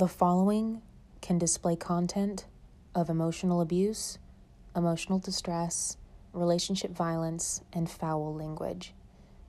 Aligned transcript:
The 0.00 0.08
following 0.08 0.80
can 1.20 1.36
display 1.36 1.76
content 1.76 2.46
of 2.94 3.10
emotional 3.10 3.60
abuse, 3.60 4.18
emotional 4.74 5.18
distress, 5.18 5.98
relationship 6.32 6.92
violence, 6.92 7.60
and 7.70 7.90
foul 7.90 8.34
language. 8.34 8.94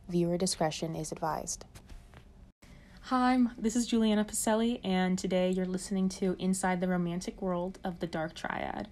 Viewer 0.09 0.37
discretion 0.37 0.93
is 0.93 1.13
advised. 1.13 1.63
Hi, 3.03 3.39
this 3.57 3.77
is 3.77 3.87
Juliana 3.87 4.25
Pacelli, 4.25 4.81
and 4.83 5.17
today 5.17 5.51
you're 5.51 5.65
listening 5.65 6.09
to 6.09 6.35
Inside 6.37 6.81
the 6.81 6.89
Romantic 6.89 7.41
World 7.41 7.79
of 7.85 8.01
the 8.01 8.07
Dark 8.07 8.35
Triad. 8.35 8.89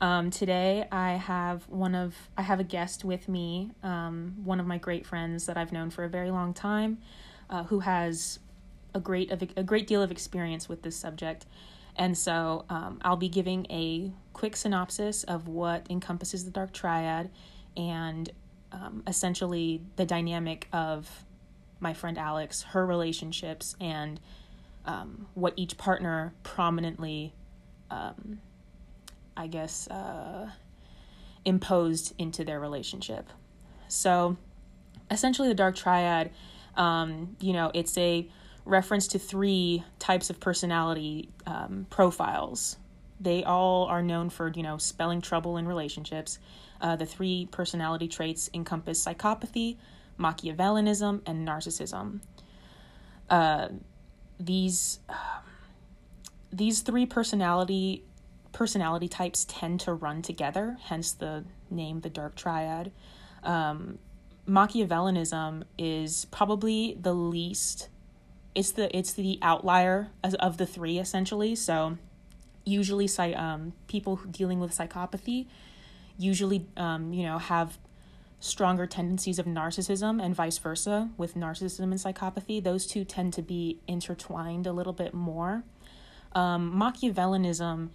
Um, 0.00 0.30
today 0.30 0.88
I 0.90 1.12
have 1.12 1.68
one 1.68 1.94
of 1.94 2.16
I 2.36 2.42
have 2.42 2.58
a 2.58 2.64
guest 2.64 3.04
with 3.04 3.28
me, 3.28 3.70
um, 3.84 4.34
one 4.42 4.58
of 4.58 4.66
my 4.66 4.78
great 4.78 5.06
friends 5.06 5.46
that 5.46 5.56
I've 5.56 5.70
known 5.70 5.90
for 5.90 6.02
a 6.02 6.08
very 6.08 6.32
long 6.32 6.52
time, 6.52 6.98
uh, 7.48 7.62
who 7.62 7.78
has 7.78 8.40
a 8.96 9.00
great 9.00 9.30
a 9.30 9.62
great 9.62 9.86
deal 9.86 10.02
of 10.02 10.10
experience 10.10 10.68
with 10.68 10.82
this 10.82 10.96
subject, 10.96 11.44
and 11.94 12.16
so 12.16 12.64
um, 12.70 12.98
I'll 13.02 13.16
be 13.16 13.28
giving 13.28 13.66
a 13.70 14.10
quick 14.32 14.56
synopsis 14.56 15.22
of 15.24 15.46
what 15.46 15.86
encompasses 15.90 16.44
the 16.46 16.50
Dark 16.50 16.72
Triad, 16.72 17.30
and 17.76 18.30
um, 18.72 19.02
essentially 19.06 19.82
the 19.96 20.06
dynamic 20.06 20.66
of 20.72 21.24
my 21.78 21.92
friend 21.92 22.16
Alex, 22.16 22.62
her 22.62 22.86
relationships, 22.86 23.76
and 23.80 24.18
um, 24.86 25.26
what 25.34 25.52
each 25.56 25.76
partner 25.76 26.32
prominently, 26.42 27.34
um, 27.90 28.40
I 29.36 29.46
guess, 29.46 29.88
uh, 29.88 30.50
imposed 31.44 32.14
into 32.18 32.44
their 32.44 32.58
relationship. 32.58 33.28
So, 33.88 34.38
essentially, 35.10 35.48
the 35.48 35.54
Dark 35.54 35.76
Triad, 35.76 36.30
um, 36.76 37.36
you 37.40 37.52
know, 37.52 37.70
it's 37.74 37.96
a 37.98 38.28
reference 38.66 39.06
to 39.08 39.18
three 39.18 39.82
types 39.98 40.28
of 40.28 40.38
personality 40.40 41.30
um, 41.46 41.86
profiles. 41.88 42.76
They 43.18 43.44
all 43.44 43.86
are 43.86 44.02
known 44.02 44.28
for, 44.28 44.52
you 44.54 44.62
know, 44.62 44.76
spelling 44.76 45.22
trouble 45.22 45.56
in 45.56 45.66
relationships. 45.66 46.38
Uh, 46.80 46.96
the 46.96 47.06
three 47.06 47.48
personality 47.50 48.08
traits 48.08 48.50
encompass 48.52 49.02
psychopathy, 49.02 49.78
Machiavellianism, 50.18 51.22
and 51.24 51.48
narcissism. 51.48 52.20
Uh, 53.30 53.68
these 54.38 55.00
these 56.52 56.80
three 56.82 57.06
personality 57.06 58.04
personality 58.52 59.08
types 59.08 59.44
tend 59.46 59.80
to 59.80 59.92
run 59.92 60.22
together, 60.22 60.76
hence 60.84 61.12
the 61.12 61.44
name 61.70 62.00
the 62.00 62.10
Dark 62.10 62.34
Triad. 62.34 62.92
Um, 63.42 63.98
Machiavellianism 64.48 65.64
is 65.78 66.26
probably 66.26 66.96
the 67.00 67.12
least. 67.12 67.88
It's 68.56 68.72
the 68.72 68.96
it's 68.96 69.12
the 69.12 69.38
outlier 69.42 70.08
of 70.24 70.56
the 70.56 70.66
three 70.66 70.98
essentially. 70.98 71.54
So, 71.54 71.98
usually, 72.64 73.08
um, 73.34 73.74
people 73.86 74.16
dealing 74.30 74.58
with 74.58 74.76
psychopathy 74.76 75.46
usually 76.18 76.66
um, 76.76 77.12
you 77.12 77.24
know 77.24 77.38
have 77.38 77.78
stronger 78.38 78.86
tendencies 78.86 79.38
of 79.38 79.46
narcissism 79.46 80.22
and 80.22 80.34
vice 80.34 80.58
versa 80.58 81.10
with 81.16 81.34
narcissism 81.34 81.84
and 81.84 81.94
psychopathy. 81.94 82.62
Those 82.62 82.86
two 82.86 83.04
tend 83.04 83.32
to 83.34 83.42
be 83.42 83.80
intertwined 83.88 84.66
a 84.66 84.72
little 84.72 84.92
bit 84.92 85.14
more. 85.14 85.64
Um, 86.32 86.78
Machiavellianism 86.78 87.88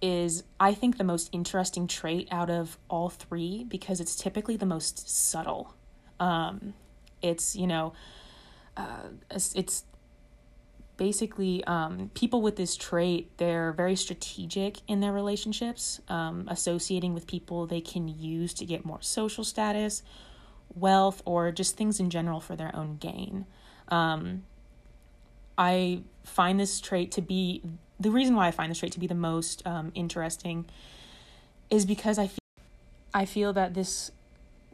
is, 0.00 0.44
I 0.60 0.72
think, 0.72 0.98
the 0.98 1.04
most 1.04 1.28
interesting 1.32 1.88
trait 1.88 2.28
out 2.30 2.48
of 2.48 2.78
all 2.88 3.10
three 3.10 3.64
because 3.64 4.00
it's 4.00 4.14
typically 4.14 4.56
the 4.56 4.66
most 4.66 5.08
subtle. 5.08 5.74
Um, 6.20 6.74
it's, 7.20 7.56
you 7.56 7.66
know, 7.66 7.92
uh, 8.76 9.08
it's, 9.32 9.52
it's 9.54 9.84
basically 10.98 11.64
um, 11.64 12.10
people 12.12 12.42
with 12.42 12.56
this 12.56 12.76
trait 12.76 13.30
they're 13.38 13.72
very 13.72 13.96
strategic 13.96 14.80
in 14.86 15.00
their 15.00 15.12
relationships 15.12 16.00
um, 16.08 16.44
associating 16.48 17.14
with 17.14 17.26
people 17.26 17.66
they 17.66 17.80
can 17.80 18.06
use 18.06 18.52
to 18.52 18.66
get 18.66 18.84
more 18.84 19.00
social 19.00 19.44
status 19.44 20.02
wealth 20.74 21.22
or 21.24 21.50
just 21.50 21.76
things 21.76 21.98
in 21.98 22.10
general 22.10 22.40
for 22.40 22.54
their 22.54 22.74
own 22.76 22.98
gain. 22.98 23.46
Um, 23.88 24.44
i 25.56 26.02
find 26.24 26.60
this 26.60 26.78
trait 26.78 27.10
to 27.10 27.22
be 27.22 27.62
the 27.98 28.10
reason 28.10 28.36
why 28.36 28.46
i 28.46 28.50
find 28.50 28.70
this 28.70 28.78
trait 28.78 28.92
to 28.92 29.00
be 29.00 29.06
the 29.06 29.14
most 29.14 29.66
um, 29.66 29.90
interesting 29.94 30.66
is 31.70 31.86
because 31.86 32.18
i 32.18 32.26
feel 32.26 32.38
i 33.14 33.24
feel 33.24 33.52
that 33.54 33.72
this 33.72 34.12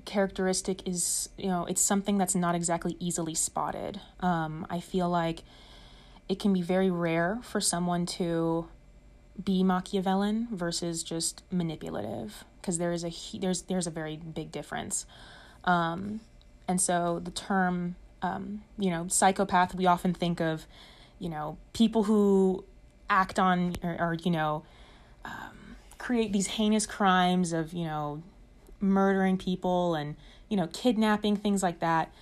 characteristic 0.04 0.86
is 0.86 1.28
you 1.38 1.46
know 1.46 1.64
it's 1.64 1.80
something 1.80 2.18
that's 2.18 2.34
not 2.34 2.54
exactly 2.54 2.96
easily 2.98 3.34
spotted. 3.34 4.00
Um, 4.20 4.66
i 4.68 4.80
feel 4.80 5.08
like 5.08 5.42
it 6.28 6.38
can 6.38 6.52
be 6.52 6.62
very 6.62 6.90
rare 6.90 7.38
for 7.42 7.60
someone 7.60 8.06
to 8.06 8.68
be 9.42 9.62
Machiavellian 9.62 10.48
versus 10.50 11.02
just 11.02 11.42
manipulative 11.50 12.44
because 12.60 12.78
there 12.78 12.92
is 12.92 13.04
a 13.04 13.12
there's 13.38 13.62
there's 13.62 13.86
a 13.86 13.90
very 13.90 14.16
big 14.16 14.52
difference. 14.52 15.06
Um, 15.64 16.20
and 16.68 16.80
so 16.80 17.20
the 17.22 17.30
term 17.30 17.96
um, 18.22 18.62
you 18.78 18.90
know 18.90 19.06
psychopath 19.08 19.74
we 19.74 19.86
often 19.86 20.14
think 20.14 20.40
of 20.40 20.66
you 21.18 21.28
know 21.28 21.58
people 21.72 22.04
who 22.04 22.64
act 23.10 23.38
on 23.38 23.76
or, 23.82 23.96
or 24.00 24.16
you 24.22 24.30
know 24.30 24.64
um, 25.24 25.76
create 25.98 26.32
these 26.32 26.46
heinous 26.46 26.86
crimes 26.86 27.52
of 27.52 27.72
you 27.72 27.84
know 27.84 28.22
murdering 28.80 29.36
people 29.36 29.94
and 29.94 30.16
you 30.48 30.56
know 30.56 30.68
kidnapping 30.72 31.36
things 31.36 31.62
like 31.62 31.80
that 31.80 32.12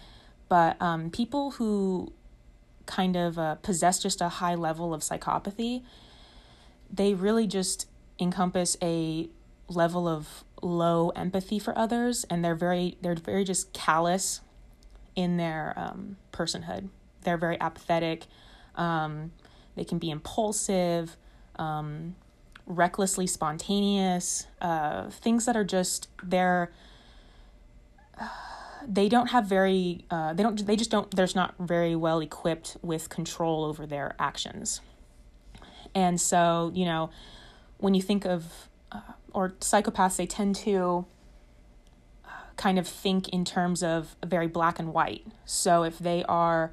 but 0.49 0.81
um, 0.81 1.11
people 1.11 1.53
who 1.53 2.13
kind 2.87 3.17
of 3.17 3.39
uh, 3.39 3.57
possess 3.57 4.03
just 4.03 4.21
a 4.21 4.29
high 4.29 4.55
level 4.55 4.93
of 4.93 5.03
psychopathy, 5.03 5.83
they 6.93 7.15
really 7.15 7.47
just 7.47 7.87
encompass 8.19 8.77
a 8.83 9.29
level 9.69 10.07
of 10.07 10.45
low 10.63 11.11
empathy 11.11 11.59
for 11.59 11.77
others, 11.77 12.25
and 12.31 12.45
they're 12.45 12.55
very 12.55 12.97
they're 13.01 13.15
very 13.15 13.45
just 13.45 13.73
callous 13.73 14.41
in 15.17 15.37
their 15.37 15.75
um, 15.77 16.17
personhood. 16.33 16.89
They're 17.23 17.37
very 17.39 17.61
apathetic. 17.61 18.27
Um, 18.77 19.33
they 19.75 19.85
can 19.85 19.99
be 19.99 20.11
impulsive, 20.11 21.17
um, 21.57 22.15
recklessly 22.67 23.27
spontaneous, 23.27 24.47
uh, 24.61 25.09
things 25.11 25.47
that 25.47 25.57
are 25.57 25.65
just 25.65 26.09
they're. 26.23 26.71
Uh, 28.21 28.29
they 28.87 29.09
don't 29.09 29.29
have 29.29 29.47
very 29.47 30.05
uh, 30.11 30.33
they 30.33 30.43
don't 30.43 30.67
they 30.67 30.77
just 30.77 30.91
don't 30.91 31.11
there's 31.15 31.35
not 31.35 31.55
very 31.59 31.95
well 31.97 32.21
equipped 32.21 32.77
with 32.83 33.09
control 33.09 33.65
over 33.65 33.87
their 33.87 34.15
actions. 34.19 34.81
And 35.95 36.21
so 36.21 36.71
you 36.75 36.85
know 36.85 37.11
when 37.79 37.95
you 37.95 38.03
think 38.03 38.25
of 38.25 38.69
uh, 38.91 39.01
or 39.33 39.51
psychopaths 39.61 40.17
they 40.17 40.27
tend 40.27 40.57
to 40.57 41.07
uh, 42.25 42.29
kind 42.57 42.79
of 42.79 42.87
think 42.87 43.29
in 43.29 43.45
terms 43.45 43.83
of 43.83 44.17
very 44.25 44.47
black 44.47 44.79
and 44.79 44.93
white. 44.93 45.27
So 45.45 45.83
if 45.83 45.99
they 45.99 46.25
are 46.25 46.73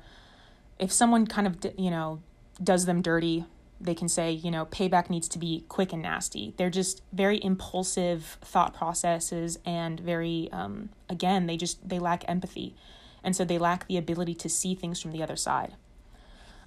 if 0.78 0.92
someone 0.92 1.28
kind 1.28 1.48
of 1.48 1.58
you 1.78 1.92
know 1.92 2.22
does 2.64 2.86
them 2.86 3.02
dirty 3.02 3.46
they 3.82 3.96
can 3.96 4.10
say, 4.10 4.32
you 4.32 4.52
know, 4.52 4.66
payback 4.66 5.10
needs 5.10 5.28
to 5.30 5.40
be 5.40 5.64
quick 5.70 5.94
and 5.94 6.02
nasty. 6.02 6.54
They're 6.58 6.70
just 6.70 7.02
very 7.14 7.42
impulsive 7.44 8.38
thought 8.42 8.74
processes 8.74 9.58
and 9.66 10.00
very, 10.00 10.50
um, 10.52 10.90
again, 11.10 11.48
they 11.48 11.56
just, 11.56 11.88
they 11.88 12.00
lack 12.00 12.28
empathy. 12.28 12.76
And 13.24 13.36
so 13.36 13.46
they 13.46 13.58
lack 13.58 13.88
the 13.88 13.98
ability 13.98 14.36
to 14.36 14.50
see 14.50 14.76
things 14.76 15.02
from 15.02 15.12
the 15.12 15.24
other 15.24 15.36
side. 15.36 15.76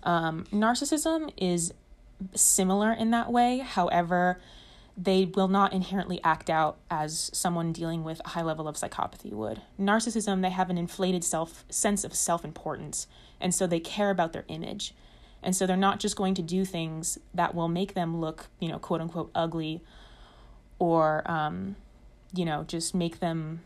Um, 0.02 0.44
narcissism 0.52 1.32
is 1.36 1.74
similar 2.34 2.92
in 2.92 3.10
that 3.10 3.30
way. 3.30 3.58
However, 3.58 4.40
they 4.96 5.24
will 5.24 5.48
not 5.48 5.72
inherently 5.72 6.20
act 6.22 6.50
out 6.50 6.78
as 6.90 7.30
someone 7.32 7.72
dealing 7.72 8.04
with 8.04 8.20
a 8.24 8.30
high 8.30 8.42
level 8.42 8.68
of 8.68 8.76
psychopathy 8.76 9.32
would. 9.32 9.62
Narcissism, 9.80 10.42
they 10.42 10.50
have 10.50 10.70
an 10.70 10.78
inflated 10.78 11.24
self 11.24 11.64
sense 11.70 12.04
of 12.04 12.14
self-importance, 12.14 13.06
and 13.40 13.54
so 13.54 13.66
they 13.66 13.80
care 13.80 14.10
about 14.10 14.32
their 14.32 14.44
image. 14.48 14.94
And 15.42 15.56
so 15.56 15.66
they're 15.66 15.76
not 15.76 15.98
just 15.98 16.16
going 16.16 16.34
to 16.34 16.42
do 16.42 16.64
things 16.64 17.18
that 17.34 17.54
will 17.54 17.68
make 17.68 17.94
them 17.94 18.20
look, 18.20 18.46
you 18.60 18.68
know, 18.68 18.78
quote 18.78 19.00
unquote 19.00 19.30
ugly 19.34 19.82
or, 20.78 21.28
um, 21.30 21.76
you 22.34 22.44
know, 22.44 22.64
just 22.64 22.94
make 22.94 23.20
them 23.20 23.60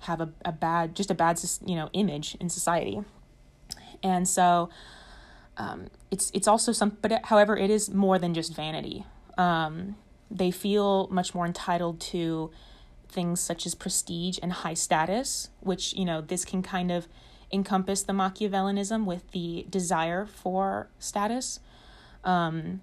have 0.00 0.20
a, 0.20 0.30
a 0.44 0.52
bad, 0.52 0.94
just 0.94 1.10
a 1.10 1.14
bad, 1.14 1.40
you 1.66 1.76
know, 1.76 1.90
image 1.92 2.36
in 2.40 2.48
society. 2.48 3.00
And 4.02 4.28
so 4.28 4.70
um, 5.56 5.88
it's, 6.10 6.30
it's 6.34 6.48
also 6.48 6.72
some, 6.72 6.96
but 7.00 7.12
it, 7.12 7.26
however, 7.26 7.56
it 7.56 7.70
is 7.70 7.90
more 7.90 8.18
than 8.18 8.34
just 8.34 8.54
vanity. 8.54 9.04
Um, 9.38 9.96
they 10.30 10.50
feel 10.50 11.08
much 11.08 11.34
more 11.34 11.46
entitled 11.46 12.00
to 12.00 12.50
things 13.08 13.40
such 13.40 13.66
as 13.66 13.74
prestige 13.74 14.38
and 14.42 14.52
high 14.52 14.74
status, 14.74 15.50
which, 15.60 15.92
you 15.94 16.04
know, 16.04 16.20
this 16.20 16.44
can 16.44 16.62
kind 16.62 16.90
of 16.90 17.06
encompass 17.54 18.02
the 18.02 18.12
Machiavellianism 18.12 19.04
with 19.04 19.30
the 19.30 19.66
desire 19.70 20.26
for 20.26 20.88
status. 20.98 21.60
Um, 22.24 22.80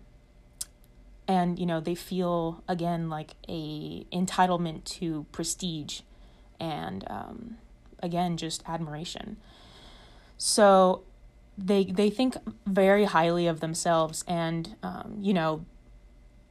and 1.28 1.58
you 1.58 1.66
know 1.66 1.80
they 1.80 1.96
feel 1.96 2.64
again 2.68 3.10
like 3.10 3.36
a 3.48 4.06
entitlement 4.12 4.84
to 4.84 5.26
prestige 5.32 6.02
and 6.60 7.06
um, 7.10 7.58
again 8.04 8.38
just 8.38 8.64
admiration 8.68 9.38
so 10.38 11.04
they 11.58 11.86
they 11.86 12.10
think 12.10 12.36
very 12.66 13.06
highly 13.06 13.48
of 13.48 13.60
themselves 13.60 14.24
and 14.28 14.76
um, 14.84 15.18
you 15.22 15.34
know 15.34 15.66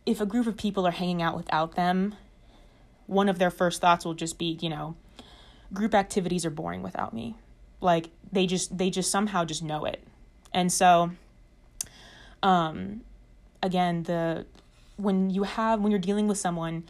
if 0.06 0.20
a 0.20 0.26
group 0.26 0.46
of 0.46 0.56
people 0.56 0.86
are 0.86 0.92
hanging 0.92 1.20
out 1.20 1.36
without 1.36 1.74
them 1.74 2.14
one 3.06 3.28
of 3.28 3.38
their 3.38 3.50
first 3.50 3.80
thoughts 3.80 4.04
will 4.04 4.14
just 4.14 4.38
be 4.38 4.58
you 4.62 4.70
know 4.70 4.96
group 5.74 5.94
activities 5.94 6.46
are 6.46 6.50
boring 6.50 6.82
without 6.82 7.12
me 7.12 7.36
like 7.80 8.10
they 8.32 8.46
just 8.46 8.76
they 8.76 8.90
just 8.90 9.10
somehow 9.10 9.44
just 9.44 9.62
know 9.62 9.84
it. 9.84 10.02
And 10.52 10.72
so 10.72 11.12
um 12.42 13.02
again 13.62 14.04
the 14.04 14.46
when 14.96 15.30
you 15.30 15.42
have 15.42 15.80
when 15.80 15.90
you're 15.90 16.00
dealing 16.00 16.26
with 16.26 16.38
someone 16.38 16.84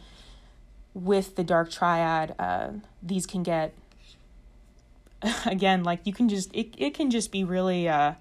with 0.93 1.35
the 1.35 1.43
dark 1.43 1.69
triad 1.69 2.35
uh 2.39 2.69
these 3.03 3.25
can 3.25 3.43
get 3.43 3.73
again 5.45 5.83
like 5.83 5.99
you 6.05 6.13
can 6.13 6.29
just 6.29 6.53
it, 6.53 6.73
it 6.77 6.93
can 6.93 7.09
just 7.09 7.31
be 7.31 7.43
really 7.43 7.87
uh 7.87 8.13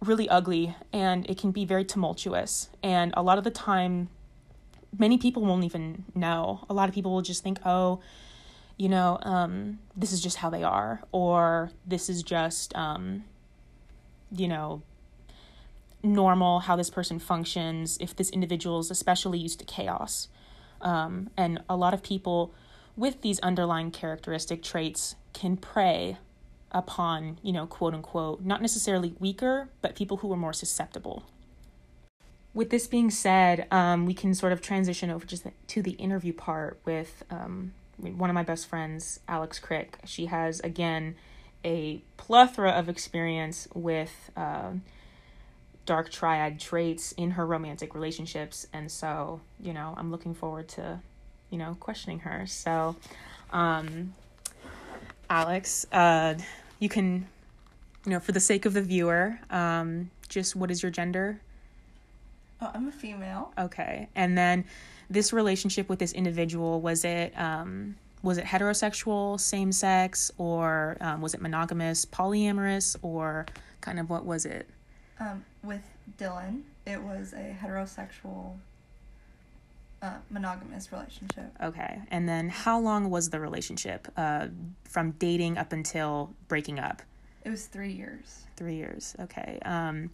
really 0.00 0.28
ugly 0.28 0.76
and 0.92 1.28
it 1.28 1.38
can 1.38 1.50
be 1.50 1.64
very 1.64 1.84
tumultuous. 1.84 2.68
And 2.82 3.12
a 3.16 3.22
lot 3.22 3.38
of 3.38 3.44
the 3.44 3.50
time 3.50 4.08
many 4.96 5.18
people 5.18 5.44
won't 5.44 5.64
even 5.64 6.04
know. 6.14 6.64
A 6.70 6.74
lot 6.74 6.88
of 6.88 6.94
people 6.94 7.12
will 7.12 7.22
just 7.22 7.42
think 7.42 7.58
oh 7.64 8.00
you 8.78 8.88
know 8.88 9.18
um 9.22 9.78
this 9.94 10.12
is 10.12 10.22
just 10.22 10.38
how 10.38 10.48
they 10.48 10.62
are 10.62 11.02
or 11.12 11.70
this 11.86 12.08
is 12.08 12.22
just 12.22 12.74
um 12.74 13.24
you 14.32 14.48
know 14.48 14.80
normal 16.02 16.60
how 16.60 16.76
this 16.76 16.88
person 16.88 17.18
functions 17.18 17.98
if 18.00 18.16
this 18.16 18.30
individual 18.30 18.78
is 18.78 18.90
especially 18.90 19.38
used 19.38 19.58
to 19.58 19.64
chaos 19.64 20.28
um, 20.80 21.30
and 21.36 21.62
a 21.68 21.76
lot 21.76 21.94
of 21.94 22.02
people 22.02 22.54
with 22.96 23.22
these 23.22 23.38
underlying 23.40 23.90
characteristic 23.90 24.62
traits 24.62 25.16
can 25.32 25.56
prey 25.56 26.18
upon, 26.72 27.38
you 27.42 27.52
know, 27.52 27.66
quote 27.66 27.94
unquote, 27.94 28.42
not 28.44 28.60
necessarily 28.60 29.14
weaker, 29.18 29.68
but 29.80 29.94
people 29.94 30.18
who 30.18 30.32
are 30.32 30.36
more 30.36 30.52
susceptible. 30.52 31.24
With 32.54 32.70
this 32.70 32.86
being 32.86 33.10
said, 33.10 33.66
um, 33.70 34.04
we 34.04 34.14
can 34.14 34.34
sort 34.34 34.52
of 34.52 34.60
transition 34.60 35.10
over 35.10 35.24
just 35.24 35.46
to 35.68 35.82
the 35.82 35.92
interview 35.92 36.32
part 36.32 36.80
with 36.84 37.22
um, 37.30 37.72
one 37.98 38.30
of 38.30 38.34
my 38.34 38.42
best 38.42 38.66
friends, 38.66 39.20
Alex 39.28 39.58
Crick. 39.58 39.98
She 40.04 40.26
has, 40.26 40.60
again, 40.60 41.16
a 41.64 42.02
plethora 42.16 42.70
of 42.70 42.88
experience 42.88 43.68
with 43.74 44.30
uh, 44.36 44.72
dark 45.86 46.10
triad 46.10 46.60
traits 46.60 47.12
in 47.12 47.32
her 47.32 47.46
romantic 47.46 47.94
relationships. 47.94 48.66
And 48.72 48.90
so, 48.90 49.40
you 49.60 49.72
know, 49.72 49.94
I'm 49.96 50.10
looking 50.10 50.34
forward 50.34 50.68
to, 50.68 51.00
you 51.50 51.58
know, 51.58 51.76
questioning 51.80 52.20
her. 52.20 52.46
So, 52.46 52.96
um, 53.52 54.14
Alex, 55.28 55.86
uh, 55.92 56.34
you 56.78 56.88
can, 56.88 57.26
you 58.04 58.12
know, 58.12 58.20
for 58.20 58.32
the 58.32 58.40
sake 58.40 58.66
of 58.66 58.74
the 58.74 58.82
viewer, 58.82 59.40
um, 59.50 60.10
just 60.28 60.54
what 60.54 60.70
is 60.70 60.82
your 60.82 60.92
gender? 60.92 61.40
Oh, 62.60 62.70
I'm 62.74 62.88
a 62.88 62.92
female. 62.92 63.52
Okay, 63.58 64.08
and 64.14 64.36
then 64.36 64.64
this 65.08 65.32
relationship 65.32 65.88
with 65.88 65.98
this 65.98 66.12
individual 66.12 66.80
was 66.80 67.04
it 67.04 67.32
um, 67.38 67.96
was 68.22 68.38
it 68.38 68.44
heterosexual, 68.44 69.38
same 69.38 69.70
sex, 69.72 70.30
or 70.38 70.96
um, 71.00 71.20
was 71.20 71.34
it 71.34 71.40
monogamous, 71.40 72.04
polyamorous, 72.04 72.96
or 73.02 73.46
kind 73.80 74.00
of 74.00 74.10
what 74.10 74.24
was 74.24 74.44
it? 74.44 74.68
Um, 75.20 75.44
with 75.62 75.82
Dylan, 76.18 76.62
it 76.86 77.00
was 77.00 77.32
a 77.32 77.56
heterosexual, 77.62 78.56
uh, 80.02 80.14
monogamous 80.30 80.90
relationship. 80.92 81.52
Okay, 81.62 82.00
and 82.10 82.28
then 82.28 82.48
how 82.48 82.80
long 82.80 83.08
was 83.08 83.30
the 83.30 83.38
relationship 83.38 84.08
uh, 84.16 84.48
from 84.84 85.12
dating 85.12 85.58
up 85.58 85.72
until 85.72 86.34
breaking 86.48 86.80
up? 86.80 87.02
It 87.44 87.50
was 87.50 87.66
three 87.66 87.92
years. 87.92 88.42
Three 88.56 88.74
years. 88.74 89.16
Okay. 89.20 89.58
Um, 89.64 90.10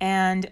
and 0.00 0.50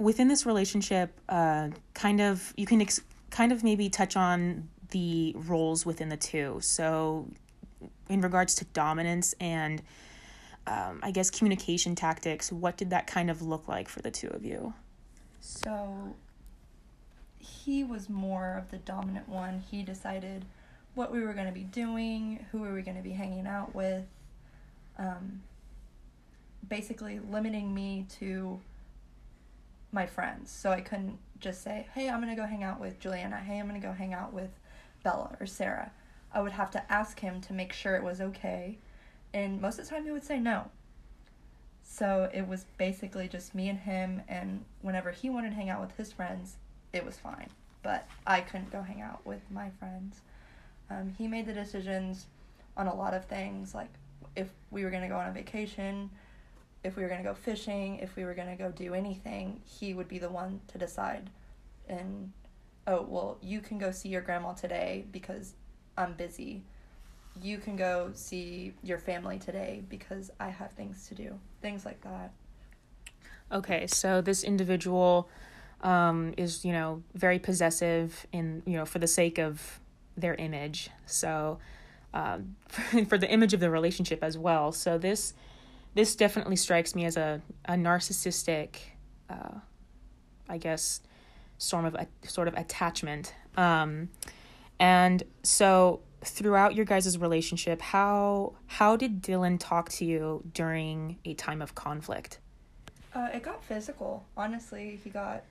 within 0.00 0.26
this 0.26 0.46
relationship, 0.46 1.12
uh, 1.28 1.68
kind 1.94 2.20
of 2.20 2.52
you 2.56 2.66
can 2.66 2.80
ex- 2.80 3.02
kind 3.30 3.52
of 3.52 3.62
maybe 3.62 3.88
touch 3.88 4.16
on 4.16 4.68
the 4.90 5.34
roles 5.36 5.86
within 5.86 6.08
the 6.08 6.16
two. 6.16 6.58
So, 6.62 7.28
in 8.08 8.20
regards 8.22 8.56
to 8.56 8.64
dominance 8.64 9.34
and 9.38 9.82
um, 10.66 11.00
I 11.02 11.10
guess 11.10 11.30
communication 11.30 11.94
tactics, 11.94 12.50
what 12.50 12.76
did 12.76 12.90
that 12.90 13.06
kind 13.06 13.30
of 13.30 13.42
look 13.42 13.68
like 13.68 13.88
for 13.88 14.00
the 14.00 14.10
two 14.10 14.28
of 14.28 14.44
you? 14.44 14.74
So 15.40 16.14
he 17.38 17.84
was 17.84 18.08
more 18.08 18.54
of 18.54 18.70
the 18.70 18.78
dominant 18.78 19.28
one. 19.28 19.62
He 19.70 19.82
decided 19.82 20.44
what 20.94 21.12
we 21.12 21.20
were 21.20 21.32
going 21.32 21.46
to 21.46 21.52
be 21.52 21.64
doing, 21.64 22.44
who 22.50 22.62
we 22.62 22.68
were 22.68 22.82
going 22.82 22.96
to 22.96 23.02
be 23.02 23.12
hanging 23.12 23.46
out 23.46 23.74
with, 23.74 24.04
um, 24.98 25.42
basically 26.68 27.20
limiting 27.30 27.74
me 27.74 28.06
to 28.18 28.60
my 29.92 30.06
friends. 30.06 30.50
So 30.50 30.70
I 30.70 30.80
couldn't 30.80 31.18
just 31.40 31.62
say, 31.62 31.86
hey, 31.94 32.08
I'm 32.08 32.20
going 32.20 32.34
to 32.34 32.40
go 32.40 32.46
hang 32.46 32.62
out 32.62 32.80
with 32.80 33.00
Juliana. 33.00 33.36
Hey, 33.38 33.58
I'm 33.58 33.68
going 33.68 33.80
to 33.80 33.86
go 33.86 33.92
hang 33.92 34.14
out 34.14 34.32
with 34.32 34.50
Bella 35.02 35.36
or 35.40 35.46
Sarah. 35.46 35.90
I 36.32 36.40
would 36.40 36.52
have 36.52 36.70
to 36.72 36.92
ask 36.92 37.20
him 37.20 37.40
to 37.42 37.52
make 37.52 37.72
sure 37.72 37.96
it 37.96 38.04
was 38.04 38.20
okay. 38.20 38.78
And 39.32 39.60
most 39.60 39.78
of 39.78 39.84
the 39.84 39.90
time 39.90 40.04
he 40.04 40.10
would 40.10 40.24
say 40.24 40.38
no. 40.38 40.70
So 41.82 42.30
it 42.32 42.46
was 42.46 42.66
basically 42.78 43.26
just 43.26 43.52
me 43.54 43.68
and 43.68 43.78
him, 43.78 44.22
and 44.28 44.64
whenever 44.80 45.10
he 45.10 45.28
wanted 45.28 45.50
to 45.50 45.56
hang 45.56 45.70
out 45.70 45.80
with 45.80 45.96
his 45.96 46.12
friends, 46.12 46.56
it 46.92 47.04
was 47.04 47.16
fine. 47.16 47.48
But 47.82 48.06
I 48.26 48.42
couldn't 48.42 48.70
go 48.70 48.82
hang 48.82 49.00
out 49.00 49.26
with 49.26 49.40
my 49.50 49.70
friends. 49.70 50.20
Um, 50.88 51.14
he 51.18 51.26
made 51.26 51.46
the 51.46 51.52
decisions 51.52 52.26
on 52.76 52.86
a 52.86 52.94
lot 52.94 53.12
of 53.12 53.24
things, 53.24 53.74
like 53.74 53.88
if 54.36 54.50
we 54.70 54.84
were 54.84 54.90
going 54.90 55.02
to 55.02 55.08
go 55.08 55.16
on 55.16 55.28
a 55.28 55.32
vacation, 55.32 56.10
if 56.82 56.96
we 56.96 57.02
were 57.02 57.08
going 57.08 57.22
to 57.22 57.28
go 57.28 57.34
fishing, 57.34 57.98
if 57.98 58.16
we 58.16 58.24
were 58.24 58.34
going 58.34 58.48
to 58.48 58.56
go 58.56 58.70
do 58.70 58.94
anything, 58.94 59.60
he 59.64 59.92
would 59.94 60.08
be 60.08 60.18
the 60.18 60.30
one 60.30 60.60
to 60.68 60.78
decide. 60.78 61.30
And, 61.88 62.32
oh, 62.86 63.02
well, 63.02 63.38
you 63.42 63.60
can 63.60 63.78
go 63.78 63.90
see 63.90 64.08
your 64.08 64.22
grandma 64.22 64.52
today 64.52 65.04
because 65.12 65.54
I'm 65.98 66.14
busy. 66.14 66.62
You 67.40 67.58
can 67.58 67.76
go 67.76 68.10
see 68.14 68.72
your 68.82 68.98
family 68.98 69.38
today 69.38 69.82
because 69.88 70.30
I 70.40 70.48
have 70.48 70.72
things 70.72 71.06
to 71.08 71.14
do. 71.14 71.38
Things 71.60 71.84
like 71.84 72.00
that. 72.02 72.32
Okay, 73.52 73.86
so 73.86 74.20
this 74.20 74.42
individual 74.42 75.28
um, 75.82 76.32
is, 76.36 76.64
you 76.64 76.72
know, 76.72 77.02
very 77.14 77.38
possessive 77.38 78.26
in, 78.32 78.62
you 78.64 78.76
know, 78.76 78.86
for 78.86 79.00
the 79.00 79.06
sake 79.06 79.38
of 79.38 79.80
their 80.16 80.34
image. 80.36 80.90
So, 81.04 81.58
um, 82.14 82.56
for 83.08 83.18
the 83.18 83.28
image 83.28 83.52
of 83.52 83.60
the 83.60 83.70
relationship 83.70 84.22
as 84.22 84.38
well. 84.38 84.72
So 84.72 84.96
this 84.96 85.34
this 85.94 86.16
definitely 86.16 86.56
strikes 86.56 86.94
me 86.94 87.04
as 87.04 87.16
a 87.16 87.40
a 87.64 87.74
narcissistic, 87.74 88.76
uh, 89.28 89.58
I 90.48 90.58
guess, 90.58 91.00
sort 91.58 91.84
of 91.84 91.94
a 91.94 92.06
sort 92.26 92.48
of 92.48 92.54
attachment. 92.54 93.34
Um, 93.56 94.08
and 94.78 95.22
so 95.42 96.00
throughout 96.22 96.74
your 96.74 96.84
guys' 96.84 97.18
relationship, 97.18 97.80
how 97.80 98.54
how 98.66 98.96
did 98.96 99.22
Dylan 99.22 99.58
talk 99.58 99.88
to 99.90 100.04
you 100.04 100.42
during 100.54 101.18
a 101.24 101.34
time 101.34 101.62
of 101.62 101.74
conflict? 101.74 102.38
Uh, 103.14 103.28
it 103.34 103.42
got 103.42 103.64
physical. 103.64 104.24
Honestly, 104.36 105.00
he 105.02 105.10
got 105.10 105.42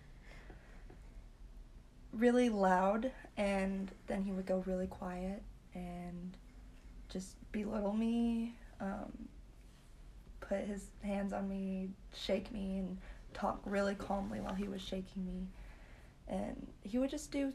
really 2.13 2.49
loud, 2.49 3.11
and 3.37 3.91
then 4.07 4.23
he 4.23 4.31
would 4.31 4.45
go 4.45 4.63
really 4.65 4.87
quiet 4.87 5.43
and 5.75 6.35
just 7.09 7.35
belittle 7.51 7.93
me, 7.93 8.55
um, 8.79 9.11
put 10.49 10.61
his 10.61 10.87
hands 11.03 11.31
on 11.31 11.47
me, 11.47 11.89
shake 12.13 12.51
me, 12.51 12.79
and 12.79 12.97
talk 13.33 13.61
really 13.65 13.95
calmly 13.95 14.41
while 14.41 14.55
he 14.55 14.67
was 14.67 14.81
shaking 14.81 15.25
me. 15.25 15.47
And 16.27 16.67
he 16.81 16.97
would 16.97 17.11
just 17.11 17.31
do 17.31 17.53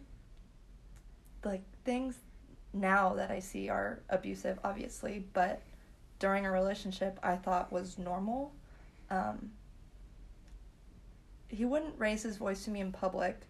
like 1.45 1.63
things 1.85 2.17
now 2.73 3.15
that 3.15 3.31
I 3.31 3.41
see 3.41 3.69
are 3.69 4.01
abusive, 4.09 4.59
obviously, 4.65 5.27
but 5.33 5.61
during 6.21 6.47
a 6.47 6.51
relationship 6.51 7.19
I 7.23 7.37
thought 7.37 7.73
was 7.73 7.99
normal. 7.99 8.53
Um, 9.11 9.51
he 11.49 11.65
wouldn't 11.65 11.99
raise 11.99 12.23
his 12.23 12.37
voice 12.37 12.65
to 12.65 12.71
me 12.71 12.81
in 12.81 12.93
public 12.93 13.41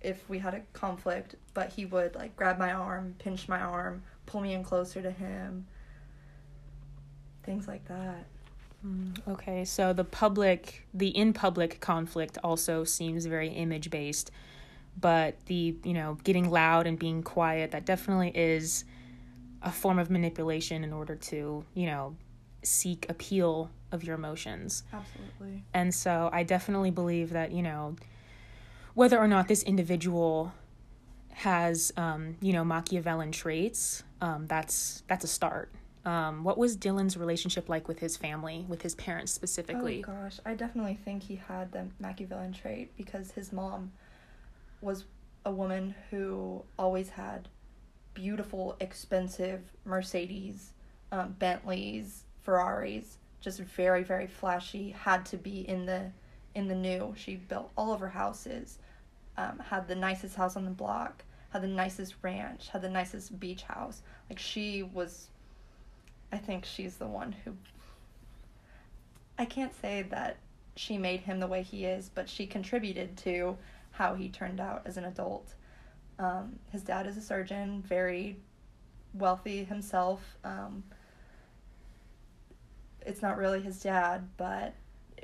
if 0.00 0.28
we 0.28 0.38
had 0.38 0.54
a 0.54 0.60
conflict, 0.72 1.34
but 1.54 1.70
he 1.70 1.86
would 1.86 2.14
like 2.14 2.36
grab 2.36 2.58
my 2.58 2.72
arm, 2.72 3.14
pinch 3.18 3.48
my 3.48 3.60
arm, 3.60 4.02
pull 4.26 4.40
me 4.40 4.52
in 4.52 4.62
closer 4.62 5.00
to 5.02 5.10
him. 5.10 5.66
Things 7.42 7.66
like 7.66 7.86
that. 7.88 8.26
Mm, 8.84 9.28
okay, 9.28 9.64
so 9.64 9.92
the 9.92 10.04
public, 10.04 10.86
the 10.92 11.08
in 11.08 11.32
public 11.32 11.80
conflict 11.80 12.38
also 12.44 12.84
seems 12.84 13.26
very 13.26 13.48
image 13.48 13.90
based, 13.90 14.30
but 15.00 15.34
the, 15.46 15.76
you 15.84 15.94
know, 15.94 16.18
getting 16.24 16.50
loud 16.50 16.86
and 16.86 16.98
being 16.98 17.22
quiet, 17.22 17.70
that 17.70 17.86
definitely 17.86 18.30
is 18.34 18.84
a 19.62 19.72
form 19.72 19.98
of 19.98 20.10
manipulation 20.10 20.84
in 20.84 20.92
order 20.92 21.16
to, 21.16 21.64
you 21.74 21.86
know, 21.86 22.16
seek 22.62 23.06
appeal 23.08 23.70
of 23.92 24.04
your 24.04 24.14
emotions. 24.14 24.82
Absolutely. 24.92 25.64
And 25.72 25.94
so 25.94 26.28
I 26.32 26.42
definitely 26.42 26.90
believe 26.90 27.30
that, 27.30 27.52
you 27.52 27.62
know, 27.62 27.96
whether 28.94 29.18
or 29.18 29.28
not 29.28 29.48
this 29.48 29.62
individual 29.62 30.52
has 31.34 31.92
um, 31.96 32.36
you 32.40 32.52
know 32.52 32.64
Machiavellian 32.64 33.32
traits, 33.32 34.02
um, 34.20 34.46
that's 34.46 35.02
that's 35.08 35.24
a 35.24 35.28
start. 35.28 35.70
Um, 36.04 36.44
what 36.44 36.58
was 36.58 36.76
Dylan's 36.76 37.16
relationship 37.16 37.68
like 37.68 37.88
with 37.88 37.98
his 37.98 38.16
family, 38.16 38.66
with 38.68 38.82
his 38.82 38.94
parents 38.94 39.32
specifically? 39.32 40.04
Oh 40.06 40.12
gosh, 40.12 40.38
I 40.44 40.54
definitely 40.54 40.98
think 41.02 41.22
he 41.22 41.36
had 41.36 41.72
the 41.72 41.86
Machiavellian 41.98 42.52
trait 42.52 42.94
because 42.96 43.30
his 43.30 43.52
mom 43.52 43.92
was 44.82 45.04
a 45.46 45.50
woman 45.50 45.94
who 46.10 46.62
always 46.78 47.08
had 47.08 47.48
beautiful, 48.12 48.76
expensive 48.80 49.60
Mercedes, 49.84 50.72
um, 51.10 51.36
Bentleys, 51.38 52.24
Ferraris, 52.42 53.18
just 53.40 53.60
very, 53.60 54.02
very 54.02 54.26
flashy. 54.26 54.90
Had 54.90 55.24
to 55.26 55.36
be 55.36 55.68
in 55.68 55.86
the 55.86 56.10
in 56.54 56.68
the 56.68 56.74
new. 56.74 57.14
She 57.16 57.36
built 57.36 57.70
all 57.76 57.92
of 57.92 58.00
her 58.00 58.08
houses, 58.08 58.78
um, 59.36 59.58
had 59.58 59.88
the 59.88 59.94
nicest 59.94 60.36
house 60.36 60.56
on 60.56 60.64
the 60.64 60.70
block, 60.70 61.24
had 61.50 61.62
the 61.62 61.68
nicest 61.68 62.14
ranch, 62.22 62.68
had 62.68 62.82
the 62.82 62.90
nicest 62.90 63.38
beach 63.40 63.62
house. 63.62 64.02
Like 64.28 64.38
she 64.38 64.82
was 64.82 65.28
I 66.34 66.38
think 66.38 66.64
she's 66.64 66.96
the 66.96 67.06
one 67.06 67.30
who 67.44 67.52
I 69.38 69.44
can't 69.44 69.72
say 69.80 70.02
that 70.10 70.38
she 70.74 70.98
made 70.98 71.20
him 71.20 71.38
the 71.38 71.46
way 71.46 71.62
he 71.62 71.84
is, 71.84 72.10
but 72.12 72.28
she 72.28 72.44
contributed 72.44 73.16
to 73.18 73.56
how 73.92 74.16
he 74.16 74.28
turned 74.28 74.58
out 74.58 74.82
as 74.84 74.96
an 74.96 75.04
adult. 75.04 75.54
Um, 76.18 76.58
his 76.72 76.82
dad 76.82 77.06
is 77.06 77.16
a 77.16 77.20
surgeon, 77.20 77.84
very 77.86 78.36
wealthy 79.12 79.62
himself. 79.62 80.36
Um, 80.42 80.82
it's 83.06 83.22
not 83.22 83.36
really 83.36 83.60
his 83.60 83.80
dad, 83.80 84.28
but 84.36 84.74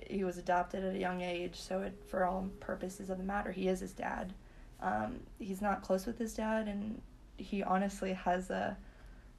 he 0.06 0.22
was 0.22 0.38
adopted 0.38 0.84
at 0.84 0.94
a 0.94 0.98
young 0.98 1.22
age, 1.22 1.60
so 1.60 1.82
it, 1.82 2.00
for 2.08 2.24
all 2.24 2.48
purposes 2.60 3.10
of 3.10 3.18
the 3.18 3.24
matter, 3.24 3.50
he 3.50 3.66
is 3.66 3.80
his 3.80 3.92
dad. 3.92 4.32
Um, 4.80 5.18
he's 5.40 5.60
not 5.60 5.82
close 5.82 6.06
with 6.06 6.18
his 6.18 6.34
dad, 6.34 6.68
and 6.68 7.02
he 7.36 7.64
honestly 7.64 8.12
has 8.12 8.50
a 8.50 8.76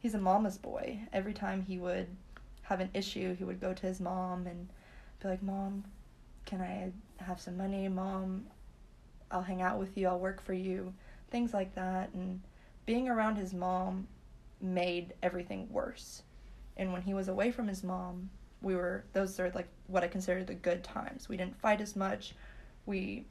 he's 0.01 0.15
a 0.15 0.19
mama's 0.19 0.57
boy. 0.57 0.99
Every 1.13 1.33
time 1.33 1.61
he 1.61 1.77
would 1.77 2.07
have 2.63 2.79
an 2.79 2.89
issue, 2.93 3.35
he 3.35 3.43
would 3.43 3.61
go 3.61 3.73
to 3.73 3.85
his 3.85 3.99
mom 3.99 4.47
and 4.47 4.67
be 5.21 5.27
like, 5.29 5.43
"Mom, 5.43 5.83
can 6.45 6.61
I 6.61 6.91
have 7.23 7.39
some 7.39 7.57
money? 7.57 7.87
Mom, 7.87 8.47
I'll 9.29 9.43
hang 9.43 9.61
out 9.61 9.79
with 9.79 9.97
you. 9.97 10.07
I'll 10.07 10.19
work 10.19 10.41
for 10.41 10.53
you." 10.53 10.93
Things 11.29 11.53
like 11.53 11.75
that, 11.75 12.11
and 12.13 12.41
being 12.85 13.07
around 13.07 13.35
his 13.35 13.53
mom 13.53 14.07
made 14.59 15.13
everything 15.23 15.71
worse. 15.71 16.23
And 16.77 16.91
when 16.93 17.01
he 17.01 17.13
was 17.13 17.27
away 17.27 17.51
from 17.51 17.67
his 17.67 17.83
mom, 17.83 18.29
we 18.61 18.75
were 18.75 19.03
those 19.13 19.39
are 19.39 19.51
like 19.51 19.67
what 19.87 20.03
I 20.03 20.07
consider 20.07 20.43
the 20.43 20.53
good 20.53 20.83
times. 20.83 21.29
We 21.29 21.37
didn't 21.37 21.59
fight 21.59 21.81
as 21.81 21.95
much. 21.95 22.35
We 22.85 23.25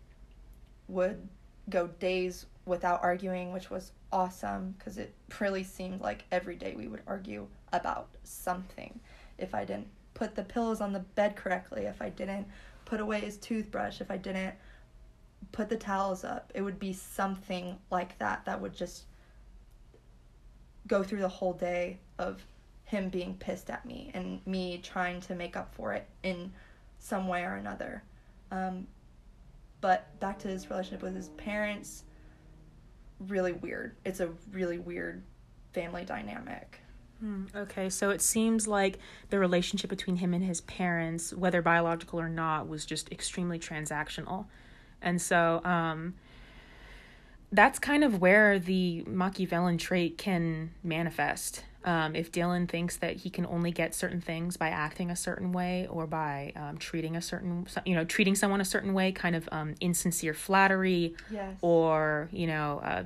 would 0.88 1.28
go 1.68 1.88
days 1.88 2.46
without 2.66 3.02
arguing, 3.02 3.52
which 3.52 3.70
was 3.70 3.92
awesome 4.12 4.74
because 4.78 4.98
it 4.98 5.14
really 5.40 5.62
seemed 5.62 6.00
like 6.00 6.24
every 6.30 6.56
day 6.56 6.74
we 6.76 6.88
would 6.88 7.02
argue 7.06 7.46
about 7.72 8.08
something. 8.24 8.98
If 9.38 9.54
I 9.54 9.64
didn't 9.64 9.88
put 10.14 10.34
the 10.34 10.42
pillows 10.42 10.80
on 10.80 10.92
the 10.92 11.00
bed 11.00 11.36
correctly, 11.36 11.86
if 11.86 12.02
I 12.02 12.10
didn't 12.10 12.46
put 12.84 13.00
away 13.00 13.20
his 13.20 13.36
toothbrush, 13.38 14.00
if 14.00 14.10
I 14.10 14.16
didn't 14.16 14.54
put 15.52 15.68
the 15.68 15.76
towels 15.76 16.24
up, 16.24 16.52
it 16.54 16.62
would 16.62 16.78
be 16.78 16.92
something 16.92 17.78
like 17.90 18.18
that 18.18 18.44
that 18.44 18.60
would 18.60 18.74
just 18.74 19.04
go 20.86 21.02
through 21.02 21.20
the 21.20 21.28
whole 21.28 21.52
day 21.52 21.98
of 22.18 22.44
him 22.84 23.08
being 23.08 23.34
pissed 23.34 23.70
at 23.70 23.86
me 23.86 24.10
and 24.14 24.44
me 24.46 24.80
trying 24.82 25.20
to 25.20 25.34
make 25.34 25.56
up 25.56 25.72
for 25.74 25.92
it 25.92 26.06
in 26.22 26.52
some 26.98 27.28
way 27.28 27.44
or 27.44 27.54
another. 27.54 28.02
Um, 28.50 28.86
but 29.80 30.18
back 30.20 30.38
to 30.40 30.48
his 30.48 30.68
relationship 30.68 31.02
with 31.02 31.14
his 31.14 31.28
parents, 31.30 32.04
really 33.26 33.52
weird. 33.52 33.96
It's 34.04 34.20
a 34.20 34.30
really 34.52 34.78
weird 34.78 35.22
family 35.72 36.04
dynamic. 36.04 36.80
Hmm, 37.20 37.44
okay, 37.54 37.90
so 37.90 38.10
it 38.10 38.22
seems 38.22 38.66
like 38.66 38.98
the 39.28 39.38
relationship 39.38 39.90
between 39.90 40.16
him 40.16 40.32
and 40.32 40.42
his 40.42 40.62
parents, 40.62 41.34
whether 41.34 41.60
biological 41.60 42.18
or 42.18 42.30
not, 42.30 42.66
was 42.66 42.86
just 42.86 43.12
extremely 43.12 43.58
transactional. 43.58 44.46
And 45.02 45.20
so 45.20 45.60
um, 45.64 46.14
that's 47.52 47.78
kind 47.78 48.04
of 48.04 48.20
where 48.20 48.58
the 48.58 49.04
Machiavellian 49.06 49.76
trait 49.76 50.16
can 50.16 50.70
manifest. 50.82 51.64
Um, 51.82 52.14
if 52.14 52.30
Dylan 52.30 52.68
thinks 52.68 52.98
that 52.98 53.16
he 53.16 53.30
can 53.30 53.46
only 53.46 53.70
get 53.70 53.94
certain 53.94 54.20
things 54.20 54.58
by 54.58 54.68
acting 54.68 55.10
a 55.10 55.16
certain 55.16 55.50
way 55.52 55.86
or 55.88 56.06
by 56.06 56.52
um, 56.54 56.76
treating 56.76 57.16
a 57.16 57.22
certain, 57.22 57.66
you 57.86 57.94
know, 57.94 58.04
treating 58.04 58.34
someone 58.34 58.60
a 58.60 58.66
certain 58.66 58.92
way, 58.92 59.12
kind 59.12 59.34
of 59.34 59.48
um, 59.50 59.74
insincere 59.80 60.34
flattery, 60.34 61.14
Yes. 61.30 61.56
or 61.62 62.28
you 62.32 62.46
know, 62.46 62.80
uh, 62.84 63.04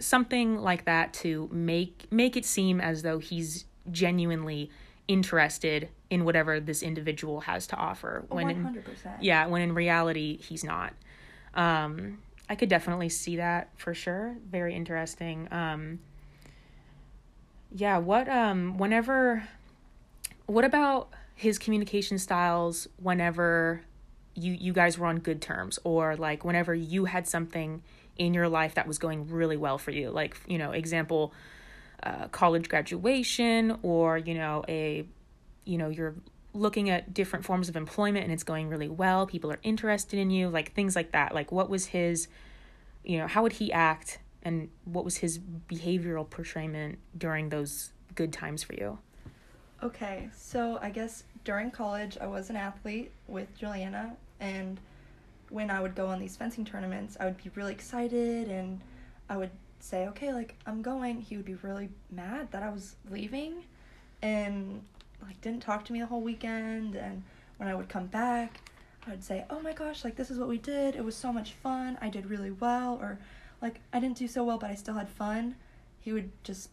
something 0.00 0.56
like 0.58 0.86
that 0.86 1.12
to 1.14 1.48
make 1.52 2.06
make 2.10 2.36
it 2.36 2.44
seem 2.44 2.80
as 2.80 3.02
though 3.02 3.18
he's 3.20 3.64
genuinely 3.92 4.70
interested 5.06 5.88
in 6.10 6.24
whatever 6.24 6.58
this 6.58 6.82
individual 6.82 7.42
has 7.42 7.68
to 7.68 7.76
offer. 7.76 8.24
When 8.28 8.50
in, 8.50 8.64
100%. 8.64 8.82
yeah, 9.20 9.46
when 9.46 9.62
in 9.62 9.72
reality 9.72 10.38
he's 10.38 10.64
not. 10.64 10.92
Um, 11.54 12.18
I 12.48 12.54
could 12.56 12.68
definitely 12.68 13.08
see 13.08 13.36
that 13.36 13.70
for 13.76 13.94
sure. 13.94 14.34
Very 14.50 14.74
interesting. 14.74 15.48
Yeah, 17.78 17.98
what 17.98 18.26
um 18.26 18.78
whenever 18.78 19.46
what 20.46 20.64
about 20.64 21.10
his 21.34 21.58
communication 21.58 22.18
styles 22.18 22.88
whenever 22.96 23.82
you 24.34 24.52
you 24.52 24.72
guys 24.72 24.98
were 24.98 25.06
on 25.06 25.18
good 25.18 25.42
terms? 25.42 25.78
Or 25.84 26.16
like 26.16 26.42
whenever 26.42 26.74
you 26.74 27.04
had 27.04 27.28
something 27.28 27.82
in 28.16 28.32
your 28.32 28.48
life 28.48 28.76
that 28.76 28.88
was 28.88 28.96
going 28.96 29.28
really 29.28 29.58
well 29.58 29.76
for 29.76 29.90
you? 29.90 30.10
Like 30.10 30.38
you 30.46 30.56
know 30.56 30.70
example 30.70 31.34
uh, 32.02 32.28
college 32.28 32.70
graduation 32.70 33.78
or 33.82 34.16
you 34.16 34.32
know 34.32 34.64
a 34.68 35.04
you 35.66 35.76
know 35.76 35.90
you're 35.90 36.14
looking 36.54 36.88
at 36.88 37.12
different 37.12 37.44
forms 37.44 37.68
of 37.68 37.76
employment 37.76 38.24
and 38.24 38.32
it's 38.32 38.42
going 38.42 38.70
really 38.70 38.88
well 38.88 39.26
people 39.26 39.52
are 39.52 39.58
interested 39.62 40.18
in 40.18 40.30
you 40.30 40.48
like 40.48 40.72
things 40.72 40.96
like 40.96 41.12
that. 41.12 41.34
Like 41.34 41.52
what 41.52 41.68
was 41.68 41.84
his 41.86 42.26
you 43.04 43.18
know 43.18 43.26
how 43.26 43.42
would 43.42 43.52
he 43.52 43.70
act 43.70 44.18
and 44.46 44.70
what 44.84 45.04
was 45.04 45.16
his 45.16 45.38
behavioral 45.68 46.28
portrayment 46.28 46.98
during 47.18 47.48
those 47.48 47.92
good 48.14 48.32
times 48.32 48.62
for 48.62 48.74
you 48.74 48.98
Okay, 49.82 50.30
so 50.34 50.78
I 50.80 50.88
guess 50.88 51.24
during 51.44 51.70
college 51.70 52.16
I 52.18 52.26
was 52.26 52.48
an 52.48 52.56
athlete 52.56 53.12
with 53.28 53.54
Juliana, 53.58 54.16
and 54.40 54.80
when 55.50 55.70
I 55.70 55.80
would 55.80 55.94
go 55.94 56.06
on 56.06 56.18
these 56.18 56.34
fencing 56.34 56.64
tournaments, 56.64 57.16
I 57.20 57.26
would 57.26 57.36
be 57.36 57.50
really 57.54 57.72
excited 57.72 58.48
and 58.48 58.80
I 59.28 59.36
would 59.36 59.50
say, 59.80 60.08
okay, 60.08 60.32
like 60.32 60.54
I'm 60.66 60.82
going. 60.82 61.20
He 61.20 61.36
would 61.36 61.44
be 61.44 61.54
really 61.56 61.90
mad 62.10 62.50
that 62.52 62.62
I 62.62 62.70
was 62.70 62.96
leaving 63.10 63.64
and 64.22 64.82
like 65.22 65.40
didn't 65.40 65.62
talk 65.62 65.84
to 65.86 65.92
me 65.92 66.00
the 66.00 66.06
whole 66.06 66.22
weekend. 66.22 66.94
And 66.94 67.22
when 67.58 67.68
I 67.68 67.74
would 67.74 67.88
come 67.88 68.06
back, 68.06 68.60
I 69.06 69.10
would 69.10 69.22
say, 69.22 69.44
oh 69.50 69.60
my 69.60 69.72
gosh, 69.72 70.04
like 70.04 70.16
this 70.16 70.30
is 70.30 70.38
what 70.38 70.48
we 70.48 70.58
did. 70.58 70.96
It 70.96 71.04
was 71.04 71.14
so 71.14 71.32
much 71.32 71.52
fun. 71.52 71.98
I 72.00 72.08
did 72.08 72.30
really 72.30 72.50
well. 72.50 72.98
Or 73.00 73.18
like 73.62 73.80
I 73.92 74.00
didn't 74.00 74.16
do 74.16 74.28
so 74.28 74.44
well, 74.44 74.58
but 74.58 74.70
I 74.70 74.74
still 74.74 74.94
had 74.94 75.08
fun. 75.08 75.56
He 75.98 76.12
would 76.12 76.30
just 76.44 76.70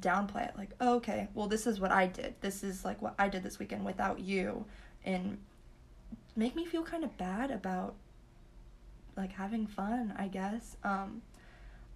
downplay 0.00 0.48
it 0.48 0.54
like 0.56 0.70
oh, 0.80 0.96
okay 0.96 1.28
well 1.34 1.46
this 1.46 1.66
is 1.66 1.80
what 1.80 1.90
i 1.90 2.06
did. 2.06 2.34
This 2.40 2.62
is 2.62 2.84
like 2.84 3.00
what 3.02 3.14
i 3.18 3.28
did 3.28 3.42
this 3.42 3.58
weekend 3.58 3.84
without 3.84 4.20
you. 4.20 4.64
And 5.04 5.38
make 6.34 6.54
me 6.54 6.64
feel 6.66 6.82
kind 6.82 7.04
of 7.04 7.16
bad 7.16 7.50
about 7.50 7.94
like 9.16 9.32
having 9.32 9.66
fun 9.66 10.14
i 10.18 10.28
guess. 10.28 10.76
Um 10.84 11.22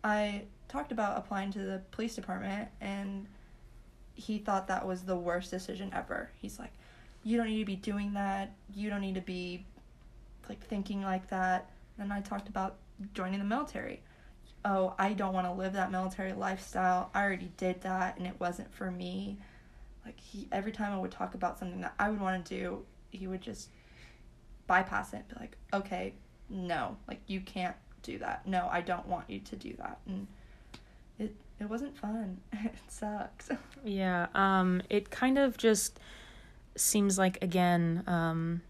i 0.03 0.43
talked 0.69 0.93
about 0.93 1.19
applying 1.19 1.53
to 1.53 1.59
the 1.59 1.83
police 1.91 2.15
department 2.15 2.69
and 2.81 3.27
he 4.15 4.39
thought 4.39 4.69
that 4.69 4.87
was 4.87 5.03
the 5.03 5.17
worst 5.17 5.51
decision 5.51 5.91
ever. 5.95 6.31
He's 6.41 6.59
like 6.59 6.73
you 7.23 7.37
don't 7.37 7.49
need 7.49 7.59
to 7.59 7.67
be 7.67 7.77
doing 7.77 8.15
that. 8.15 8.55
You 8.75 8.89
don't 8.89 9.03
need 9.03 9.15
to 9.17 9.21
be 9.21 9.67
like 10.49 10.61
thinking 10.67 11.03
like 11.03 11.29
that. 11.29 11.71
And 11.99 12.13
i 12.13 12.21
talked 12.21 12.49
about 12.49 12.77
joining 13.15 13.39
the 13.39 13.45
military 13.45 14.03
oh, 14.65 14.95
I 14.99 15.13
don't 15.13 15.33
want 15.33 15.47
to 15.47 15.53
live 15.53 15.73
that 15.75 15.91
military 15.91 16.33
lifestyle. 16.33 17.11
I 17.15 17.23
already 17.23 17.51
did 17.57 17.81
that 17.83 18.19
and 18.19 18.27
it 18.27 18.35
wasn't 18.39 18.73
for 18.75 18.91
me. 18.91 19.39
Like 20.05 20.19
he 20.19 20.49
every 20.53 20.73
time 20.73 20.93
I 20.93 20.99
would 20.99 21.11
talk 21.11 21.35
about 21.35 21.59
something 21.59 21.81
that 21.81 21.95
I 21.99 22.11
would 22.11 22.21
want 22.21 22.45
to 22.45 22.59
do, 22.59 22.85
he 23.11 23.27
would 23.27 23.41
just 23.41 23.69
bypass 24.67 25.13
it. 25.13 25.29
Be 25.29 25.37
like, 25.39 25.57
"Okay, 25.73 26.15
no. 26.49 26.97
Like 27.07 27.21
you 27.27 27.41
can't 27.41 27.77
do 28.03 28.19
that. 28.19 28.47
No, 28.47 28.69
I 28.71 28.81
don't 28.81 29.07
want 29.07 29.29
you 29.29 29.41
to 29.41 29.57
do 29.57 29.75
that." 29.79 29.99
And 30.07 30.27
it 31.19 31.35
it 31.59 31.69
wasn't 31.69 31.97
fun. 31.97 32.41
it 32.53 32.75
sucks. 32.89 33.51
Yeah, 33.83 34.27
um, 34.35 34.83
it 34.91 35.11
kind 35.11 35.39
of 35.39 35.57
just 35.57 36.01
seems 36.77 37.17
like 37.19 37.39
again, 37.43 38.05
um, 38.07 38.61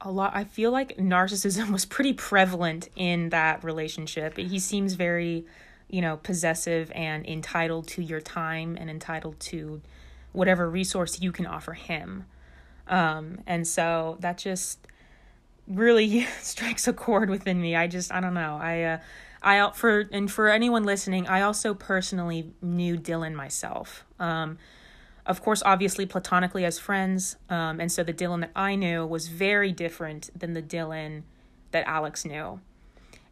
a 0.00 0.10
lot. 0.10 0.34
I 0.34 0.44
feel 0.44 0.70
like 0.70 0.96
narcissism 0.96 1.70
was 1.72 1.84
pretty 1.84 2.12
prevalent 2.12 2.88
in 2.96 3.30
that 3.30 3.62
relationship. 3.64 4.36
He 4.36 4.58
seems 4.58 4.94
very, 4.94 5.44
you 5.88 6.00
know, 6.00 6.16
possessive 6.18 6.90
and 6.94 7.26
entitled 7.26 7.88
to 7.88 8.02
your 8.02 8.20
time 8.20 8.76
and 8.78 8.88
entitled 8.90 9.40
to 9.40 9.80
whatever 10.32 10.68
resource 10.68 11.20
you 11.20 11.32
can 11.32 11.46
offer 11.46 11.72
him. 11.72 12.24
Um, 12.86 13.40
and 13.46 13.66
so 13.66 14.16
that 14.20 14.38
just 14.38 14.86
really 15.66 16.26
strikes 16.40 16.88
a 16.88 16.92
chord 16.92 17.30
within 17.30 17.60
me. 17.60 17.76
I 17.76 17.86
just 17.86 18.12
I 18.12 18.20
don't 18.20 18.34
know. 18.34 18.58
I 18.60 18.82
uh 18.82 18.98
I 19.42 19.70
for 19.72 20.08
and 20.12 20.30
for 20.30 20.48
anyone 20.48 20.84
listening, 20.84 21.26
I 21.26 21.42
also 21.42 21.74
personally 21.74 22.52
knew 22.62 22.96
Dylan 22.96 23.34
myself. 23.34 24.04
Um 24.18 24.58
of 25.28 25.42
course, 25.42 25.62
obviously 25.64 26.06
platonically 26.06 26.64
as 26.64 26.78
friends. 26.78 27.36
Um, 27.50 27.80
and 27.80 27.92
so 27.92 28.02
the 28.02 28.14
Dylan 28.14 28.40
that 28.40 28.50
I 28.56 28.74
knew 28.74 29.06
was 29.06 29.28
very 29.28 29.72
different 29.72 30.30
than 30.36 30.54
the 30.54 30.62
Dylan 30.62 31.22
that 31.70 31.86
Alex 31.86 32.24
knew. 32.24 32.60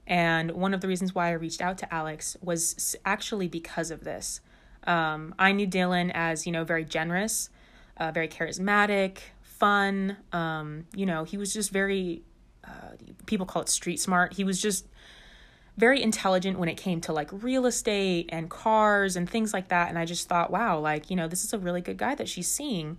And 0.06 0.52
one 0.52 0.74
of 0.74 0.82
the 0.82 0.88
reasons 0.88 1.14
why 1.14 1.28
I 1.28 1.32
reached 1.32 1.62
out 1.62 1.78
to 1.78 1.92
Alex 1.92 2.36
was 2.42 2.96
actually 3.04 3.48
because 3.48 3.90
of 3.90 4.04
this. 4.04 4.40
Um, 4.86 5.34
I 5.38 5.52
knew 5.52 5.66
Dylan 5.66 6.12
as, 6.14 6.46
you 6.46 6.52
know, 6.52 6.64
very 6.64 6.84
generous, 6.84 7.48
uh, 7.96 8.12
very 8.12 8.28
charismatic, 8.28 9.18
fun. 9.40 10.18
Um, 10.32 10.86
you 10.94 11.06
know, 11.06 11.24
he 11.24 11.38
was 11.38 11.52
just 11.52 11.70
very, 11.70 12.22
uh, 12.62 12.92
people 13.24 13.46
call 13.46 13.62
it 13.62 13.70
street 13.70 13.98
smart. 13.98 14.34
He 14.34 14.44
was 14.44 14.60
just 14.60 14.86
very 15.76 16.02
intelligent 16.02 16.59
when 16.59 16.68
it 16.68 16.76
came 16.76 17.00
to 17.02 17.12
like 17.12 17.28
real 17.33 17.66
estate 17.66 18.28
and 18.30 18.49
cars 18.49 19.16
and 19.16 19.28
things 19.28 19.52
like 19.52 19.68
that. 19.68 19.88
And 19.88 19.99
I 19.99 20.04
just 20.04 20.28
thought, 20.28 20.50
wow, 20.50 20.78
like, 20.78 21.11
you 21.11 21.16
know, 21.16 21.28
this 21.28 21.45
is 21.45 21.52
a 21.52 21.59
really 21.59 21.80
good 21.80 21.99
guy 21.99 22.14
that 22.14 22.28
she's 22.28 22.49
seeing. 22.49 22.99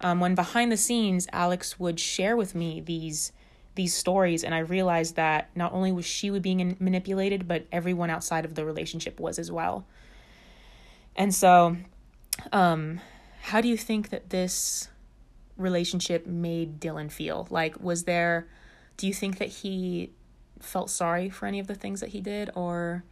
Um, 0.00 0.20
when 0.20 0.34
behind 0.34 0.72
the 0.72 0.76
scenes, 0.76 1.26
Alex 1.32 1.78
would 1.78 2.00
share 2.00 2.36
with 2.36 2.54
me 2.54 2.80
these 2.80 3.32
these 3.74 3.94
stories 3.94 4.44
and 4.44 4.54
i 4.54 4.58
realized 4.58 5.16
that 5.16 5.50
not 5.54 5.72
only 5.72 5.90
was 5.90 6.04
she 6.04 6.30
being 6.38 6.76
manipulated 6.78 7.48
but 7.48 7.66
everyone 7.72 8.10
outside 8.10 8.44
of 8.44 8.54
the 8.54 8.64
relationship 8.64 9.18
was 9.18 9.38
as 9.38 9.50
well 9.50 9.84
and 11.16 11.34
so 11.34 11.76
um 12.52 13.00
how 13.42 13.60
do 13.60 13.68
you 13.68 13.76
think 13.76 14.10
that 14.10 14.30
this 14.30 14.88
relationship 15.56 16.26
made 16.26 16.80
dylan 16.80 17.10
feel 17.10 17.46
like 17.50 17.80
was 17.80 18.04
there 18.04 18.46
do 18.96 19.06
you 19.06 19.14
think 19.14 19.38
that 19.38 19.48
he 19.48 20.10
felt 20.60 20.90
sorry 20.90 21.30
for 21.30 21.46
any 21.46 21.58
of 21.58 21.66
the 21.66 21.74
things 21.74 22.00
that 22.00 22.10
he 22.10 22.20
did 22.20 22.50
or 22.54 23.04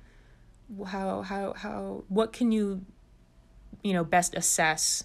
how 0.87 1.23
how 1.23 1.53
how 1.55 2.05
what 2.09 2.33
can 2.33 2.51
you 2.51 2.85
you 3.83 3.93
know 3.93 4.05
best 4.05 4.35
assess 4.35 5.05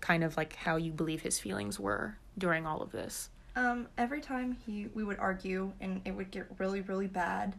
kind 0.00 0.24
of 0.24 0.36
like 0.36 0.54
how 0.56 0.76
you 0.76 0.92
believe 0.92 1.22
his 1.22 1.38
feelings 1.38 1.78
were 1.78 2.16
during 2.36 2.66
all 2.66 2.82
of 2.82 2.92
this? 2.92 3.30
Um 3.56 3.88
every 3.96 4.20
time 4.20 4.56
he 4.66 4.88
we 4.94 5.04
would 5.04 5.18
argue 5.18 5.72
and 5.80 6.00
it 6.04 6.12
would 6.12 6.30
get 6.30 6.46
really 6.58 6.80
really 6.80 7.06
bad 7.06 7.54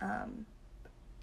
um 0.00 0.46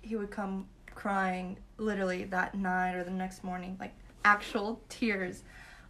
he 0.01 0.15
would 0.15 0.31
come 0.31 0.67
crying 0.93 1.57
literally 1.77 2.23
that 2.25 2.55
night 2.55 2.95
or 2.95 3.03
the 3.03 3.11
next 3.11 3.43
morning 3.43 3.75
like 3.79 3.93
actual 4.23 4.81
tears. 4.89 5.43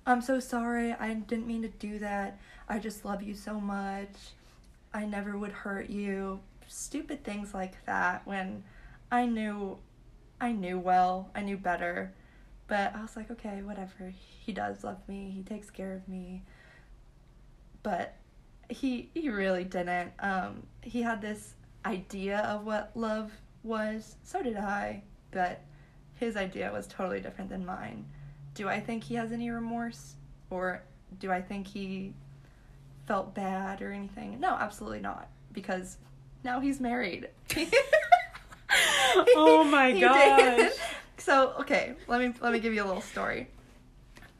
I'm 0.07 0.21
so 0.21 0.39
sorry. 0.39 0.93
I 0.93 1.15
didn't 1.15 1.47
mean 1.47 1.63
to 1.63 1.67
do 1.67 1.97
that. 1.99 2.39
I 2.69 2.77
just 2.77 3.05
love 3.05 3.23
you 3.23 3.33
so 3.33 3.59
much 3.59 4.09
I 4.95 5.05
never 5.05 5.37
would 5.37 5.51
hurt 5.51 5.89
you. 5.89 6.39
Stupid 6.67 7.25
things 7.25 7.53
like 7.53 7.83
that 7.85 8.25
when 8.25 8.63
I 9.11 9.25
knew 9.25 9.77
I 10.39 10.53
knew 10.53 10.79
well, 10.79 11.29
I 11.35 11.41
knew 11.41 11.57
better. 11.57 12.13
But 12.67 12.95
I 12.95 13.01
was 13.01 13.17
like, 13.17 13.29
okay, 13.29 13.61
whatever. 13.61 14.13
He 14.39 14.53
does 14.53 14.85
love 14.85 14.97
me. 15.09 15.31
He 15.35 15.43
takes 15.43 15.69
care 15.69 15.93
of 15.93 16.07
me. 16.07 16.43
But 17.83 18.15
he 18.69 19.09
he 19.13 19.29
really 19.29 19.65
didn't. 19.65 20.13
Um 20.19 20.63
he 20.81 21.01
had 21.01 21.21
this 21.21 21.55
idea 21.85 22.39
of 22.39 22.65
what 22.65 22.91
love 22.95 23.33
was. 23.63 24.15
So 24.23 24.41
did 24.41 24.55
I, 24.55 25.03
but 25.31 25.59
his 26.15 26.37
idea 26.37 26.71
was 26.71 26.87
totally 26.87 27.19
different 27.19 27.49
than 27.49 27.65
mine. 27.65 28.05
Do 28.53 28.69
I 28.69 28.79
think 28.79 29.03
he 29.03 29.15
has 29.15 29.33
any 29.33 29.49
remorse 29.49 30.15
or 30.49 30.83
do 31.19 31.33
I 31.33 31.41
think 31.41 31.67
he 31.67 32.13
felt 33.05 33.33
bad 33.33 33.81
or 33.81 33.91
anything. 33.91 34.39
No, 34.39 34.49
absolutely 34.49 34.99
not. 34.99 35.29
Because 35.53 35.97
now 36.43 36.59
he's 36.59 36.79
married. 36.79 37.29
oh 39.35 39.63
my 39.63 39.97
gosh. 39.99 40.71
So, 41.17 41.53
okay, 41.59 41.95
let 42.07 42.21
me 42.21 42.33
let 42.41 42.53
me 42.53 42.59
give 42.59 42.73
you 42.73 42.83
a 42.83 42.85
little 42.85 43.01
story. 43.01 43.47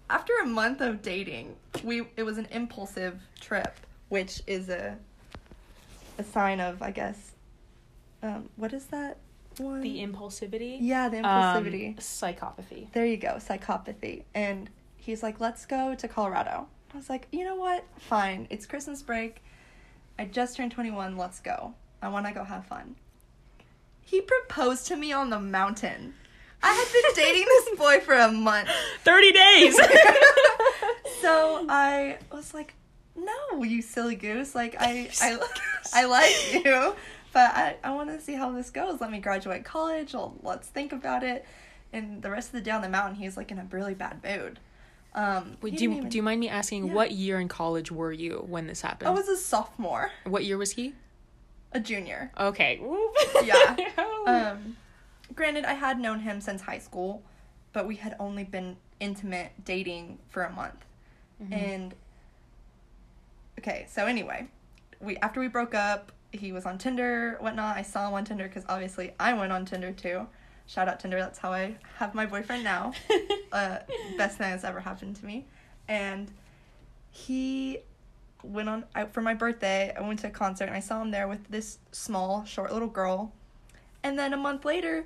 After 0.10 0.34
a 0.44 0.46
month 0.46 0.82
of 0.82 1.02
dating, 1.02 1.56
we 1.84 2.04
it 2.16 2.24
was 2.24 2.38
an 2.38 2.48
impulsive 2.52 3.20
trip, 3.40 3.76
which 4.10 4.42
is 4.46 4.70
a 4.70 4.98
a 6.18 6.24
sign 6.24 6.60
of, 6.60 6.82
I 6.82 6.92
guess, 6.92 7.32
um, 8.24 8.50
what 8.56 8.74
is 8.74 8.86
that 8.88 9.18
one? 9.58 9.82
The 9.82 10.00
impulsivity. 10.00 10.78
Yeah, 10.80 11.10
the 11.10 11.18
impulsivity. 11.18 11.90
Um, 11.90 11.96
psychopathy. 11.96 12.92
There 12.92 13.06
you 13.06 13.18
go, 13.18 13.36
psychopathy. 13.36 14.24
And 14.34 14.70
he's 14.98 15.24
like, 15.24 15.40
"Let's 15.40 15.66
go 15.66 15.96
to 15.96 16.08
Colorado." 16.08 16.68
I 16.96 16.98
was 16.98 17.10
like, 17.10 17.28
you 17.30 17.44
know 17.44 17.56
what? 17.56 17.84
Fine. 17.98 18.48
It's 18.50 18.66
Christmas 18.66 19.04
break. 19.04 19.44
I 20.18 20.24
just 20.24 20.56
turned 20.56 20.72
21. 20.72 21.18
Let's 21.18 21.42
go. 21.42 21.74
I 22.02 22.08
want 22.08 22.26
to 22.26 22.32
go 22.32 22.46
have 22.46 22.66
fun. 22.68 22.96
He 24.00 24.22
proposed 24.22 24.88
to 24.88 24.96
me 24.96 25.12
on 25.12 25.30
the 25.30 25.40
mountain. 25.40 26.14
I 26.64 26.72
had 26.72 26.94
been 26.94 27.26
dating 27.26 27.44
this 27.46 27.78
boy 27.78 28.00
for 28.00 28.14
a 28.14 28.32
month. 28.32 28.70
30 29.04 29.32
days. 29.34 29.76
so 31.22 31.66
I 31.68 32.18
was 32.32 32.54
like, 32.54 32.76
no, 33.18 33.62
you 33.62 33.82
silly 33.82 34.16
goose. 34.16 34.56
Like, 34.56 34.78
I, 34.80 35.10
I, 35.22 35.38
I 35.94 36.06
like 36.06 36.64
you, 36.64 36.96
but 37.34 37.52
I, 37.56 37.76
I 37.84 37.94
want 37.94 38.10
to 38.10 38.22
see 38.22 38.36
how 38.36 38.54
this 38.54 38.70
goes. 38.70 39.02
Let 39.02 39.12
me 39.12 39.20
graduate 39.20 39.66
college. 39.66 40.16
Let's 40.44 40.70
think 40.70 40.94
about 40.94 41.24
it. 41.24 41.46
And 41.92 42.22
the 42.22 42.32
rest 42.32 42.48
of 42.48 42.54
the 42.54 42.62
day 42.62 42.72
on 42.72 42.82
the 42.82 42.88
mountain, 42.88 43.16
he's 43.16 43.36
like 43.36 43.52
in 43.52 43.60
a 43.60 43.68
really 43.70 43.96
bad 43.96 44.24
mood. 44.24 44.62
Um, 45.16 45.56
Wait, 45.62 45.78
do 45.78 45.86
you, 45.86 45.92
even, 45.94 46.10
do 46.10 46.18
you 46.18 46.24
mind 46.24 46.42
me 46.42 46.50
asking 46.50 46.88
yeah. 46.88 46.94
what 46.94 47.12
year 47.12 47.40
in 47.40 47.48
college 47.48 47.90
were 47.90 48.12
you 48.12 48.44
when 48.48 48.68
this 48.68 48.82
happened? 48.82 49.08
I 49.08 49.12
was 49.12 49.30
a 49.30 49.38
sophomore. 49.38 50.12
What 50.26 50.44
year 50.44 50.58
was 50.58 50.72
he? 50.74 50.94
A 51.72 51.80
junior. 51.80 52.32
Okay. 52.40 52.80
yeah. 53.44 53.76
Um, 54.28 54.76
granted, 55.36 55.66
I 55.66 55.74
had 55.74 56.00
known 56.00 56.20
him 56.20 56.42
since 56.42 56.60
high 56.60 56.80
school, 56.80 57.22
but 57.74 57.86
we 57.86 57.96
had 57.96 58.16
only 58.20 58.44
been 58.44 58.76
intimate 59.00 59.52
dating 59.64 60.18
for 60.30 60.46
a 60.46 60.52
month, 60.52 60.84
mm-hmm. 61.40 61.54
and 61.54 61.94
okay. 63.60 63.86
So 63.88 64.08
anyway, 64.08 64.48
we 65.00 65.16
after 65.18 65.40
we 65.40 65.48
broke 65.48 65.76
up, 65.76 66.12
he 66.32 66.52
was 66.52 66.66
on 66.66 66.80
Tinder, 66.80 67.38
whatnot. 67.40 67.78
I 67.78 67.84
saw 67.84 68.08
him 68.08 68.16
on 68.16 68.26
Tinder 68.26 68.48
because 68.48 68.66
obviously 68.68 69.14
I 69.20 69.34
went 69.34 69.52
on 69.52 69.64
Tinder 69.64 69.92
too. 69.92 70.26
Shout 70.68 70.88
out 70.88 71.00
Tinder. 71.00 71.20
That's 71.20 71.38
how 71.38 71.52
I 71.54 71.76
have 71.98 72.16
my 72.16 72.26
boyfriend 72.26 72.64
now. 72.64 72.94
uh, 73.52 73.80
best 74.18 74.38
thing 74.38 74.50
that's 74.50 74.64
ever 74.64 74.80
happened 74.80 75.16
to 75.18 75.26
me. 75.26 75.46
And 75.88 76.32
he 77.12 77.80
went 78.44 78.70
on 78.70 78.86
I, 78.94 79.06
for 79.06 79.22
my 79.22 79.34
birthday. 79.34 79.94
I 79.96 80.02
went 80.02 80.20
to 80.20 80.28
a 80.28 80.32
concert 80.32 80.66
and 80.66 80.76
I 80.76 80.80
saw 80.80 81.02
him 81.02 81.12
there 81.12 81.28
with 81.28 81.48
this 81.50 81.80
small, 81.92 82.46
short 82.46 82.74
little 82.74 82.88
girl. 82.88 83.32
And 84.04 84.18
then 84.18 84.34
a 84.34 84.38
month 84.38 84.66
later, 84.66 85.06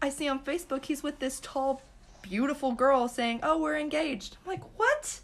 I 0.00 0.10
see 0.10 0.28
on 0.28 0.40
Facebook 0.44 0.84
he's 0.84 1.02
with 1.02 1.18
this 1.18 1.40
tall, 1.40 1.82
beautiful 2.22 2.72
girl 2.72 3.08
saying, 3.08 3.40
"Oh, 3.42 3.58
we're 3.58 3.78
engaged." 3.78 4.36
I'm 4.44 4.52
like, 4.52 4.78
"What? 4.78 5.20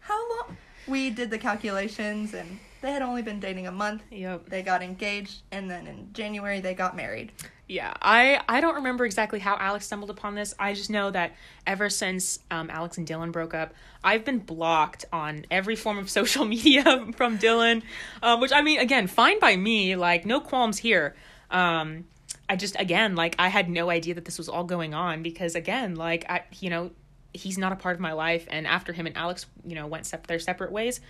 How 0.00 0.28
long?" 0.30 0.56
We 0.86 1.10
did 1.10 1.30
the 1.30 1.38
calculations 1.38 2.34
and 2.34 2.58
they 2.82 2.92
had 2.92 3.00
only 3.00 3.22
been 3.22 3.40
dating 3.40 3.66
a 3.66 3.72
month. 3.72 4.02
Yep. 4.10 4.50
They 4.50 4.62
got 4.62 4.82
engaged 4.82 5.42
and 5.50 5.70
then 5.70 5.86
in 5.86 6.12
January 6.12 6.60
they 6.60 6.74
got 6.74 6.94
married. 6.94 7.32
Yeah, 7.66 7.94
I 8.02 8.40
I 8.46 8.60
don't 8.60 8.76
remember 8.76 9.06
exactly 9.06 9.38
how 9.38 9.56
Alex 9.58 9.86
stumbled 9.86 10.10
upon 10.10 10.34
this. 10.34 10.54
I 10.58 10.74
just 10.74 10.90
know 10.90 11.10
that 11.10 11.32
ever 11.66 11.88
since 11.88 12.38
um, 12.50 12.68
Alex 12.68 12.98
and 12.98 13.06
Dylan 13.06 13.32
broke 13.32 13.54
up, 13.54 13.72
I've 14.02 14.24
been 14.24 14.38
blocked 14.38 15.06
on 15.12 15.46
every 15.50 15.74
form 15.74 15.96
of 15.96 16.10
social 16.18 16.44
media 16.44 17.06
from 17.16 17.38
Dylan, 17.38 17.82
um, 18.22 18.40
which 18.40 18.52
I 18.52 18.60
mean, 18.60 18.80
again, 18.80 19.06
fine 19.06 19.38
by 19.40 19.56
me. 19.56 19.96
Like 19.96 20.26
no 20.26 20.40
qualms 20.40 20.78
here. 20.78 21.14
Um, 21.50 22.04
I 22.48 22.56
just 22.56 22.78
again 22.78 23.16
like 23.16 23.34
I 23.38 23.48
had 23.48 23.68
no 23.70 23.88
idea 23.90 24.14
that 24.14 24.24
this 24.24 24.38
was 24.38 24.48
all 24.48 24.64
going 24.64 24.92
on 24.92 25.22
because 25.22 25.54
again 25.54 25.94
like 25.94 26.28
I 26.28 26.42
you 26.60 26.68
know 26.68 26.90
he's 27.32 27.58
not 27.58 27.72
a 27.72 27.76
part 27.76 27.94
of 27.94 28.00
my 28.00 28.12
life 28.12 28.46
and 28.50 28.66
after 28.66 28.92
him 28.92 29.06
and 29.06 29.16
Alex 29.16 29.46
you 29.64 29.74
know 29.74 29.86
went 29.86 30.06
sep- 30.06 30.26
their 30.26 30.38
separate 30.38 30.70
ways 30.70 31.00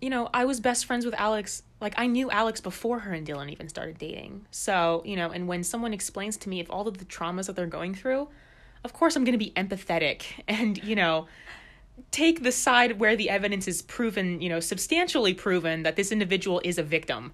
you 0.00 0.10
know, 0.10 0.28
I 0.32 0.44
was 0.44 0.60
best 0.60 0.86
friends 0.86 1.04
with 1.04 1.14
Alex. 1.14 1.62
Like, 1.80 1.94
I 1.96 2.06
knew 2.06 2.30
Alex 2.30 2.60
before 2.60 3.00
her 3.00 3.12
and 3.12 3.26
Dylan 3.26 3.50
even 3.50 3.68
started 3.68 3.98
dating. 3.98 4.46
So, 4.50 5.02
you 5.04 5.16
know, 5.16 5.30
and 5.30 5.46
when 5.46 5.62
someone 5.62 5.92
explains 5.92 6.36
to 6.38 6.48
me 6.48 6.60
of 6.60 6.70
all 6.70 6.88
of 6.88 6.98
the 6.98 7.04
traumas 7.04 7.46
that 7.46 7.56
they're 7.56 7.66
going 7.66 7.94
through, 7.94 8.28
of 8.84 8.92
course 8.92 9.16
I'm 9.16 9.24
going 9.24 9.38
to 9.38 9.44
be 9.44 9.52
empathetic 9.52 10.22
and, 10.48 10.82
you 10.82 10.96
know, 10.96 11.26
take 12.10 12.42
the 12.42 12.52
side 12.52 12.98
where 12.98 13.14
the 13.14 13.28
evidence 13.28 13.68
is 13.68 13.82
proven, 13.82 14.40
you 14.40 14.48
know, 14.48 14.60
substantially 14.60 15.34
proven 15.34 15.82
that 15.82 15.96
this 15.96 16.12
individual 16.12 16.60
is 16.64 16.78
a 16.78 16.82
victim. 16.82 17.32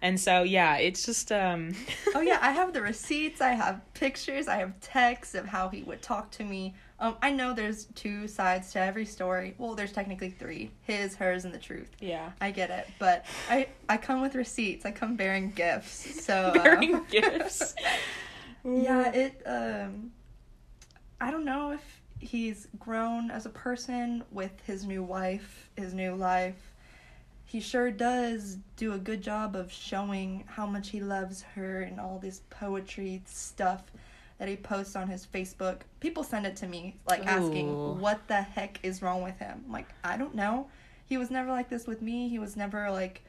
And 0.00 0.18
so, 0.20 0.44
yeah, 0.44 0.76
it's 0.76 1.04
just. 1.04 1.32
um 1.32 1.74
Oh, 2.14 2.20
yeah, 2.20 2.38
I 2.40 2.52
have 2.60 2.72
the 2.72 2.80
receipts, 2.80 3.40
I 3.40 3.50
have 3.50 3.80
pictures, 3.94 4.48
I 4.48 4.56
have 4.56 4.80
texts 4.80 5.34
of 5.34 5.46
how 5.46 5.68
he 5.68 5.82
would 5.82 6.02
talk 6.02 6.30
to 6.32 6.44
me 6.44 6.74
um, 7.00 7.16
I 7.22 7.30
know 7.30 7.54
there's 7.54 7.84
two 7.94 8.26
sides 8.26 8.72
to 8.72 8.80
every 8.80 9.04
story. 9.04 9.54
Well, 9.58 9.74
there's 9.74 9.92
technically 9.92 10.30
three: 10.30 10.70
his, 10.82 11.14
hers, 11.16 11.44
and 11.44 11.54
the 11.54 11.58
truth. 11.58 11.90
Yeah, 12.00 12.32
I 12.40 12.50
get 12.50 12.70
it, 12.70 12.88
but 12.98 13.24
I 13.48 13.68
I 13.88 13.96
come 13.98 14.20
with 14.20 14.34
receipts. 14.34 14.84
I 14.84 14.90
come 14.90 15.16
bearing 15.16 15.50
gifts. 15.52 16.20
So 16.24 16.52
bearing 16.54 16.94
um, 16.96 17.06
gifts. 17.10 17.74
yeah, 18.64 19.12
it. 19.12 19.42
Um, 19.46 20.10
I 21.20 21.30
don't 21.30 21.44
know 21.44 21.70
if 21.72 22.00
he's 22.20 22.66
grown 22.78 23.30
as 23.30 23.46
a 23.46 23.50
person 23.50 24.24
with 24.32 24.52
his 24.66 24.84
new 24.84 25.02
wife, 25.02 25.70
his 25.76 25.94
new 25.94 26.14
life. 26.14 26.74
he 27.44 27.60
sure 27.60 27.90
does 27.90 28.58
do 28.76 28.92
a 28.92 28.98
good 28.98 29.22
job 29.22 29.54
of 29.56 29.72
showing 29.72 30.44
how 30.48 30.66
much 30.66 30.90
he 30.90 31.00
loves 31.00 31.42
her 31.54 31.80
and 31.82 31.98
all 32.00 32.18
this 32.18 32.42
poetry 32.50 33.22
stuff 33.26 33.84
that 34.38 34.48
he 34.48 34.56
posts 34.56 34.94
on 34.96 35.08
his 35.08 35.26
Facebook. 35.26 35.80
People 36.00 36.22
send 36.22 36.46
it 36.46 36.56
to 36.56 36.66
me, 36.66 36.96
like 37.08 37.20
Ooh. 37.22 37.28
asking, 37.28 38.00
what 38.00 38.26
the 38.28 38.40
heck 38.42 38.78
is 38.82 39.02
wrong 39.02 39.22
with 39.22 39.38
him? 39.38 39.62
I'm 39.66 39.72
like, 39.72 39.88
I 40.04 40.16
don't 40.16 40.34
know. 40.34 40.68
He 41.06 41.16
was 41.16 41.30
never 41.30 41.50
like 41.50 41.68
this 41.68 41.86
with 41.86 42.02
me. 42.02 42.28
He 42.28 42.38
was 42.38 42.56
never 42.56 42.90
like. 42.90 43.22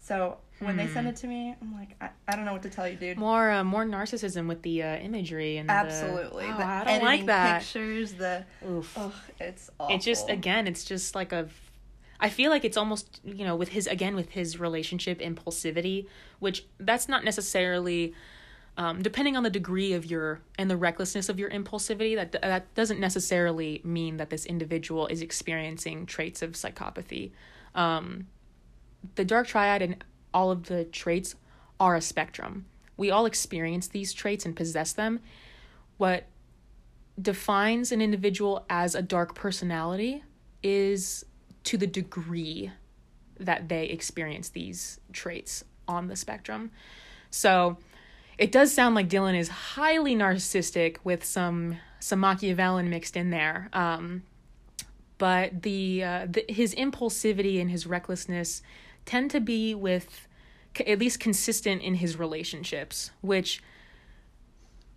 So 0.00 0.38
when 0.58 0.76
they 0.76 0.88
send 0.88 1.06
Hmm. 1.06 1.10
it 1.12 1.16
to 1.16 1.26
me, 1.28 1.54
I'm 1.62 1.72
like, 1.74 1.90
I, 2.00 2.08
I 2.26 2.34
don't 2.34 2.44
know 2.44 2.52
what 2.52 2.62
to 2.64 2.70
tell 2.70 2.88
you, 2.88 2.96
dude. 2.96 3.18
More 3.18 3.50
uh, 3.50 3.62
more 3.62 3.84
narcissism 3.84 4.48
with 4.48 4.62
the 4.62 4.82
uh, 4.82 4.96
imagery 4.96 5.58
and 5.58 5.68
the- 5.68 5.72
Absolutely. 5.74 6.44
Oh, 6.46 6.56
the 6.56 6.64
I 6.64 6.84
don't 6.84 7.04
like 7.04 7.26
that. 7.26 7.60
pictures, 7.62 8.14
the. 8.14 8.44
Oof. 8.68 8.98
Ugh, 8.98 9.12
it's 9.40 9.70
awful. 9.78 9.94
It 9.94 10.00
just 10.00 10.28
again, 10.28 10.66
it's 10.66 10.84
just 10.84 11.14
like 11.14 11.32
a. 11.32 11.48
I 12.18 12.28
feel 12.30 12.50
like 12.50 12.64
it's 12.64 12.76
almost 12.76 13.20
you 13.24 13.44
know 13.44 13.54
with 13.56 13.68
his 13.70 13.86
again 13.86 14.16
with 14.16 14.30
his 14.30 14.58
relationship 14.58 15.20
impulsivity, 15.20 16.06
which 16.40 16.64
that's 16.80 17.08
not 17.08 17.24
necessarily. 17.24 18.12
Um, 18.76 19.02
depending 19.02 19.36
on 19.36 19.42
the 19.42 19.50
degree 19.50 19.92
of 19.92 20.06
your 20.06 20.40
and 20.58 20.70
the 20.70 20.78
recklessness 20.78 21.28
of 21.28 21.38
your 21.38 21.50
impulsivity, 21.50 22.16
that 22.16 22.32
that 22.32 22.74
doesn't 22.74 22.98
necessarily 23.00 23.82
mean 23.84 24.16
that 24.16 24.30
this 24.30 24.46
individual 24.46 25.06
is 25.08 25.20
experiencing 25.20 26.06
traits 26.06 26.40
of 26.40 26.52
psychopathy. 26.52 27.32
Um, 27.74 28.28
the 29.14 29.24
dark 29.24 29.46
triad 29.46 29.82
and 29.82 30.02
all 30.32 30.50
of 30.50 30.64
the 30.64 30.84
traits 30.84 31.34
are 31.78 31.96
a 31.96 32.00
spectrum. 32.00 32.64
We 32.96 33.10
all 33.10 33.26
experience 33.26 33.88
these 33.88 34.12
traits 34.12 34.46
and 34.46 34.56
possess 34.56 34.92
them. 34.92 35.20
What 35.98 36.24
defines 37.20 37.92
an 37.92 38.00
individual 38.00 38.64
as 38.70 38.94
a 38.94 39.02
dark 39.02 39.34
personality 39.34 40.22
is 40.62 41.26
to 41.64 41.76
the 41.76 41.86
degree 41.86 42.72
that 43.38 43.68
they 43.68 43.86
experience 43.86 44.48
these 44.48 45.00
traits 45.12 45.64
on 45.86 46.06
the 46.06 46.16
spectrum. 46.16 46.70
So 47.30 47.76
it 48.38 48.52
does 48.52 48.72
sound 48.72 48.94
like 48.94 49.08
Dylan 49.08 49.36
is 49.36 49.48
highly 49.48 50.14
narcissistic 50.14 50.96
with 51.04 51.24
some 51.24 51.78
some 52.00 52.18
Machiavellian 52.18 52.90
mixed 52.90 53.16
in 53.16 53.30
there. 53.30 53.68
Um, 53.72 54.24
but 55.18 55.62
the, 55.62 56.02
uh, 56.02 56.26
the 56.28 56.44
his 56.48 56.74
impulsivity 56.74 57.60
and 57.60 57.70
his 57.70 57.86
recklessness 57.86 58.60
tend 59.04 59.30
to 59.30 59.40
be 59.40 59.74
with 59.74 60.26
at 60.84 60.98
least 60.98 61.20
consistent 61.20 61.82
in 61.82 61.94
his 61.94 62.18
relationships, 62.18 63.12
which 63.20 63.62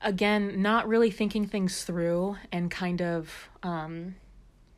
again, 0.02 0.62
not 0.62 0.88
really 0.88 1.12
thinking 1.12 1.46
things 1.46 1.84
through 1.84 2.38
and 2.52 2.70
kind 2.70 3.02
of, 3.02 3.50
um, 3.64 4.16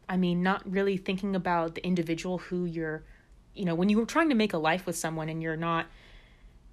I 0.09 0.17
mean, 0.17 0.41
not 0.41 0.69
really 0.69 0.97
thinking 0.97 1.35
about 1.35 1.75
the 1.75 1.85
individual 1.85 2.37
who 2.37 2.65
you're, 2.65 3.03
you 3.53 3.65
know, 3.65 3.75
when 3.75 3.89
you're 3.89 4.05
trying 4.05 4.29
to 4.29 4.35
make 4.35 4.53
a 4.53 4.57
life 4.57 4.85
with 4.85 4.95
someone 4.95 5.29
and 5.29 5.41
you're 5.41 5.57
not, 5.57 5.87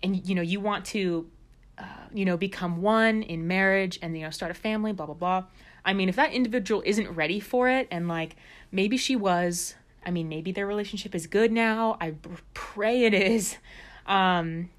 and 0.03 0.27
you 0.29 0.35
know, 0.35 0.43
you 0.43 0.61
want 0.61 0.85
to, 0.87 1.29
uh, 1.79 1.85
you 2.13 2.25
know, 2.25 2.37
become 2.37 2.83
one 2.83 3.23
in 3.23 3.47
marriage 3.47 3.99
and, 4.03 4.17
you 4.17 4.23
know, 4.23 4.31
start 4.31 4.51
a 4.51 4.55
family, 4.55 4.93
blah, 4.93 5.07
blah, 5.07 5.15
blah. 5.15 5.45
I 5.85 5.93
mean, 5.93 6.09
if 6.09 6.17
that 6.17 6.33
individual 6.33 6.83
isn't 6.87 7.11
ready 7.11 7.41
for 7.41 7.69
it 7.69 7.89
and 7.91 8.09
like 8.09 8.37
maybe 8.73 8.97
she 8.97 9.17
was, 9.17 9.75
I 10.05 10.11
mean, 10.11 10.29
maybe 10.29 10.53
their 10.53 10.67
relationship 10.67 11.15
is 11.15 11.27
good 11.27 11.53
now. 11.53 11.97
I 12.01 12.15
pray 12.55 13.05
it 13.05 13.15
is. 13.15 13.57
Um, 14.07 14.71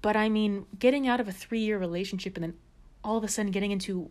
but 0.00 0.16
I 0.16 0.28
mean, 0.28 0.66
getting 0.78 1.06
out 1.06 1.20
of 1.20 1.28
a 1.28 1.32
three 1.32 1.60
year 1.60 1.78
relationship 1.78 2.36
and 2.36 2.44
then 2.44 2.54
all 3.04 3.16
of 3.16 3.24
a 3.24 3.28
sudden 3.28 3.50
getting 3.50 3.70
into 3.70 4.10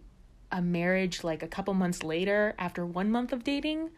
a 0.52 0.62
marriage 0.62 1.24
like 1.24 1.44
a 1.44 1.48
couple 1.48 1.74
months 1.74 2.04
later 2.04 2.56
after 2.58 2.86
one 2.86 3.10
month 3.10 3.34
of 3.34 3.44
dating, 3.44 3.90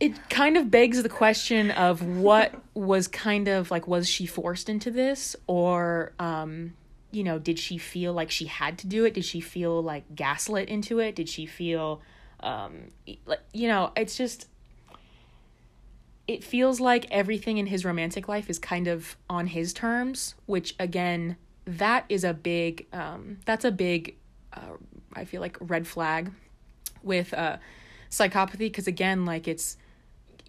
it, 0.00 0.28
kind 0.28 0.56
of 0.56 0.70
begs 0.70 1.02
the 1.02 1.08
question 1.08 1.70
of 1.70 2.02
what 2.02 2.54
was 2.74 3.08
kind 3.08 3.48
of 3.48 3.70
like, 3.70 3.86
was 3.86 4.08
she 4.08 4.26
forced 4.26 4.68
into 4.68 4.90
this 4.90 5.36
or, 5.46 6.12
um, 6.18 6.74
you 7.10 7.22
know, 7.24 7.38
did 7.38 7.58
she 7.58 7.78
feel 7.78 8.12
like 8.12 8.30
she 8.30 8.46
had 8.46 8.78
to 8.78 8.86
do 8.86 9.04
it? 9.04 9.14
Did 9.14 9.24
she 9.24 9.40
feel 9.40 9.82
like 9.82 10.04
gaslit 10.14 10.68
into 10.68 10.98
it? 10.98 11.14
Did 11.14 11.28
she 11.28 11.46
feel, 11.46 12.00
um, 12.40 12.90
like, 13.24 13.40
you 13.52 13.68
know, 13.68 13.92
it's 13.96 14.16
just, 14.16 14.48
it 16.26 16.42
feels 16.42 16.80
like 16.80 17.06
everything 17.10 17.58
in 17.58 17.66
his 17.66 17.84
romantic 17.84 18.28
life 18.28 18.50
is 18.50 18.58
kind 18.58 18.88
of 18.88 19.16
on 19.30 19.46
his 19.46 19.72
terms, 19.72 20.34
which 20.46 20.74
again, 20.78 21.36
that 21.64 22.04
is 22.08 22.24
a 22.24 22.34
big, 22.34 22.86
um, 22.92 23.38
that's 23.44 23.64
a 23.64 23.70
big, 23.70 24.16
uh, 24.52 24.76
I 25.12 25.24
feel 25.24 25.40
like 25.40 25.56
red 25.60 25.86
flag 25.86 26.32
with 27.02 27.32
uh, 27.32 27.56
psychopathy 28.18 28.58
because 28.58 28.86
again, 28.86 29.24
like 29.24 29.48
it's 29.48 29.76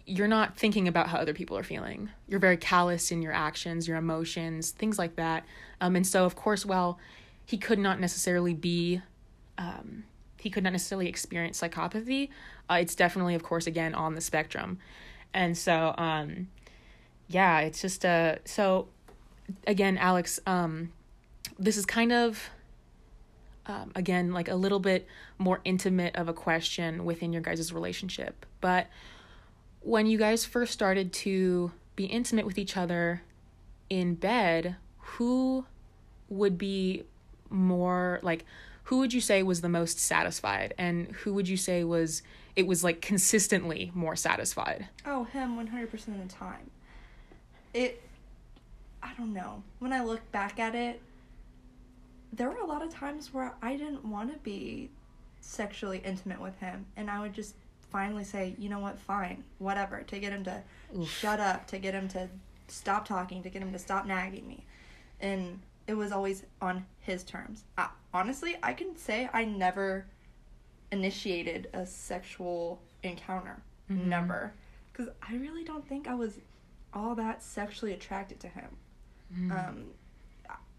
you're 0.06 0.28
not 0.28 0.56
thinking 0.56 0.88
about 0.88 1.08
how 1.08 1.18
other 1.18 1.34
people 1.34 1.56
are 1.58 1.62
feeling. 1.62 2.08
You're 2.26 2.40
very 2.40 2.56
callous 2.56 3.10
in 3.10 3.20
your 3.20 3.32
actions, 3.32 3.86
your 3.86 3.98
emotions, 3.98 4.70
things 4.70 4.98
like 4.98 5.16
that. 5.16 5.44
Um, 5.82 5.96
and 5.96 6.06
so, 6.06 6.24
of 6.24 6.34
course, 6.34 6.64
well 6.64 6.98
he 7.48 7.56
could 7.56 7.78
not 7.78 7.98
necessarily 7.98 8.52
be, 8.52 9.00
um, 9.56 10.04
he 10.38 10.50
could 10.50 10.62
not 10.62 10.72
necessarily 10.72 11.08
experience 11.08 11.58
psychopathy, 11.58 12.28
uh, 12.70 12.74
it's 12.74 12.94
definitely, 12.94 13.34
of 13.34 13.42
course, 13.42 13.66
again 13.66 13.94
on 13.94 14.14
the 14.14 14.20
spectrum. 14.20 14.78
And 15.32 15.56
so, 15.56 15.94
um, 15.96 16.48
yeah, 17.28 17.60
it's 17.60 17.80
just 17.80 18.04
uh, 18.04 18.36
so 18.44 18.88
again, 19.66 19.96
Alex, 19.96 20.38
um, 20.46 20.92
this 21.58 21.78
is 21.78 21.86
kind 21.86 22.12
of 22.12 22.50
um, 23.68 23.92
again 23.94 24.32
like 24.32 24.48
a 24.48 24.54
little 24.54 24.80
bit 24.80 25.06
more 25.38 25.60
intimate 25.64 26.16
of 26.16 26.28
a 26.28 26.32
question 26.32 27.04
within 27.04 27.32
your 27.32 27.42
guys' 27.42 27.72
relationship, 27.72 28.46
but 28.60 28.88
when 29.80 30.06
you 30.06 30.18
guys 30.18 30.44
first 30.44 30.72
started 30.72 31.12
to 31.12 31.72
be 31.94 32.06
intimate 32.06 32.44
with 32.44 32.58
each 32.58 32.76
other 32.76 33.22
in 33.88 34.14
bed, 34.14 34.76
who 34.98 35.64
would 36.28 36.58
be 36.58 37.04
more 37.50 38.20
like 38.22 38.44
who 38.84 38.98
would 38.98 39.12
you 39.12 39.20
say 39.20 39.42
was 39.42 39.60
the 39.60 39.68
most 39.68 39.98
satisfied 39.98 40.72
and 40.78 41.08
who 41.08 41.34
would 41.34 41.46
you 41.46 41.56
say 41.56 41.84
was 41.84 42.22
it 42.56 42.66
was 42.66 42.82
like 42.82 43.00
consistently 43.00 43.92
more 43.94 44.16
satisfied? 44.16 44.88
Oh, 45.04 45.24
him 45.24 45.56
100% 45.56 45.92
of 46.08 46.28
the 46.28 46.34
time. 46.34 46.70
It, 47.72 48.02
I 49.02 49.12
don't 49.16 49.32
know. 49.32 49.62
When 49.78 49.92
I 49.92 50.02
look 50.02 50.32
back 50.32 50.58
at 50.58 50.74
it, 50.74 51.00
there 52.32 52.50
were 52.50 52.58
a 52.58 52.66
lot 52.66 52.82
of 52.82 52.90
times 52.92 53.32
where 53.32 53.54
I 53.62 53.76
didn't 53.76 54.04
want 54.04 54.32
to 54.32 54.38
be 54.40 54.90
sexually 55.40 55.98
intimate 56.04 56.40
with 56.40 56.58
him. 56.58 56.86
And 56.96 57.10
I 57.10 57.20
would 57.20 57.32
just 57.32 57.54
finally 57.90 58.24
say, 58.24 58.54
you 58.58 58.68
know 58.68 58.80
what, 58.80 58.98
fine, 58.98 59.44
whatever, 59.58 60.02
to 60.02 60.18
get 60.18 60.32
him 60.32 60.44
to 60.44 60.62
shut 61.06 61.40
up, 61.40 61.66
to 61.68 61.78
get 61.78 61.94
him 61.94 62.08
to 62.08 62.28
stop 62.68 63.06
talking, 63.08 63.42
to 63.42 63.48
get 63.48 63.62
him 63.62 63.72
to 63.72 63.78
stop 63.78 64.04
nagging 64.06 64.46
me. 64.46 64.64
And 65.20 65.60
it 65.86 65.94
was 65.94 66.12
always 66.12 66.44
on 66.60 66.84
his 67.00 67.24
terms. 67.24 67.64
I, 67.78 67.88
honestly, 68.12 68.56
I 68.62 68.74
can 68.74 68.96
say 68.96 69.28
I 69.32 69.44
never 69.46 70.04
initiated 70.92 71.68
a 71.72 71.86
sexual 71.86 72.80
encounter. 73.02 73.62
Never. 73.88 74.52
Because 74.92 75.08
I 75.26 75.36
really 75.36 75.64
don't 75.64 75.86
think 75.88 76.08
I 76.08 76.14
was 76.14 76.38
all 76.92 77.14
that 77.14 77.42
sexually 77.42 77.92
attracted 77.94 78.40
to 78.40 78.48
him. 78.48 78.68
Um, 79.34 79.50
I- 79.52 79.72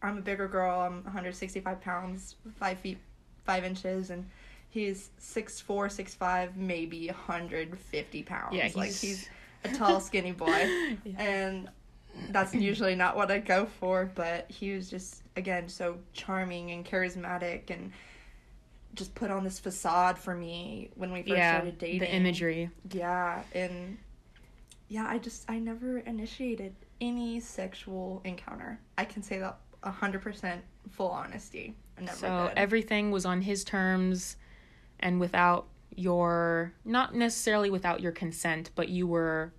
I'm 0.02 0.18
a 0.18 0.22
bigger 0.22 0.48
girl. 0.48 0.80
I'm 0.82 1.04
165 1.04 1.82
pounds, 1.82 2.36
5 2.58 2.80
feet, 2.80 2.98
5 3.46 3.64
inches, 3.64 4.10
and 4.10 4.26
he's 4.70 5.10
six 5.18 5.60
four, 5.60 5.90
six 5.90 6.14
five, 6.14 6.56
maybe 6.56 7.08
150 7.08 8.24
pounds. 8.24 8.56
Yeah, 8.56 8.70
like 8.76 8.92
he's- 8.92 9.02
he's 9.02 9.30
a 9.66 9.70
tall, 9.70 10.00
skinny 10.00 10.32
boy. 10.32 10.98
And 11.18 11.70
that's 12.32 12.54
usually 12.54 12.96
not 12.96 13.16
what 13.16 13.32
I 13.32 13.40
go 13.40 13.66
for, 13.66 14.12
but 14.16 14.50
he 14.50 14.74
was 14.74 14.90
just, 14.90 15.22
again, 15.36 15.70
so 15.70 15.98
charming 16.14 16.72
and 16.72 16.86
charismatic 16.86 17.70
and 17.70 17.92
just 18.96 19.14
put 19.16 19.30
on 19.32 19.44
this 19.44 19.60
facade 19.60 20.18
for 20.18 20.34
me 20.34 20.90
when 20.96 21.12
we 21.12 21.22
first 21.22 21.38
yeah, 21.38 21.58
started 21.58 21.78
dating. 21.78 22.00
the 22.00 22.14
imagery. 22.14 22.70
Yeah, 22.92 23.44
and 23.54 23.98
yeah, 24.88 25.06
I 25.08 25.20
just 25.20 25.50
I 25.50 25.60
never 25.60 26.00
initiated 26.00 26.76
any 27.00 27.40
sexual 27.40 28.22
encounter. 28.26 28.80
I 28.98 29.06
can 29.06 29.22
say 29.22 29.38
that 29.40 29.58
hundred 29.84 30.22
percent 30.22 30.62
full 30.92 31.10
honesty. 31.10 31.76
Never 32.00 32.16
So 32.18 32.52
everything 32.56 33.12
was 33.12 33.26
on 33.26 33.42
his 33.42 33.64
terms 33.64 34.38
and 35.00 35.20
without 35.20 35.68
your 35.96 36.74
not 36.86 37.14
necessarily 37.16 37.70
without 37.70 38.00
your 38.02 38.12
consent, 38.12 38.70
but 38.76 38.90
you 38.90 39.08
were 39.08 39.52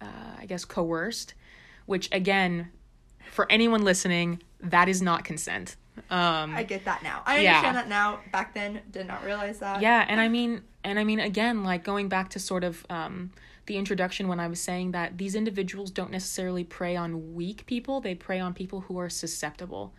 uh, 0.00 0.06
I 0.38 0.46
guess 0.46 0.64
coerced, 0.64 1.34
which 1.86 2.08
again, 2.12 2.70
for 3.30 3.50
anyone 3.50 3.82
listening, 3.82 4.42
that 4.60 4.88
is 4.88 5.00
not 5.02 5.24
consent. 5.24 5.76
Um 6.10 6.54
I 6.54 6.62
get 6.64 6.84
that 6.86 7.02
now. 7.02 7.22
I 7.26 7.40
Yeah. 7.40 7.56
understand 7.56 7.76
that 7.76 7.88
now. 7.88 8.20
Back 8.32 8.54
then, 8.54 8.80
did 8.90 9.06
not 9.06 9.24
realize 9.24 9.58
that. 9.58 9.80
yeah 9.82 10.04
and 10.08 10.20
i 10.20 10.28
mean 10.28 10.62
and 10.82 10.98
i 10.98 11.04
mean 11.04 11.20
again 11.20 11.62
like 11.62 11.84
going 11.84 12.08
back 12.08 12.30
to 12.30 12.38
sort 12.38 12.64
of 12.64 12.86
um 12.88 13.30
the 13.70 13.78
introduction 13.78 14.28
when 14.28 14.40
i 14.40 14.48
was 14.48 14.60
saying 14.60 14.90
that 14.90 15.16
these 15.16 15.34
individuals 15.34 15.90
don't 15.90 16.10
necessarily 16.10 16.64
prey 16.64 16.96
on 16.96 17.34
weak 17.34 17.64
people 17.66 18.00
they 18.00 18.14
prey 18.14 18.38
on 18.40 18.52
people 18.52 18.80
who 18.82 18.98
are 18.98 19.08
susceptible 19.08 19.94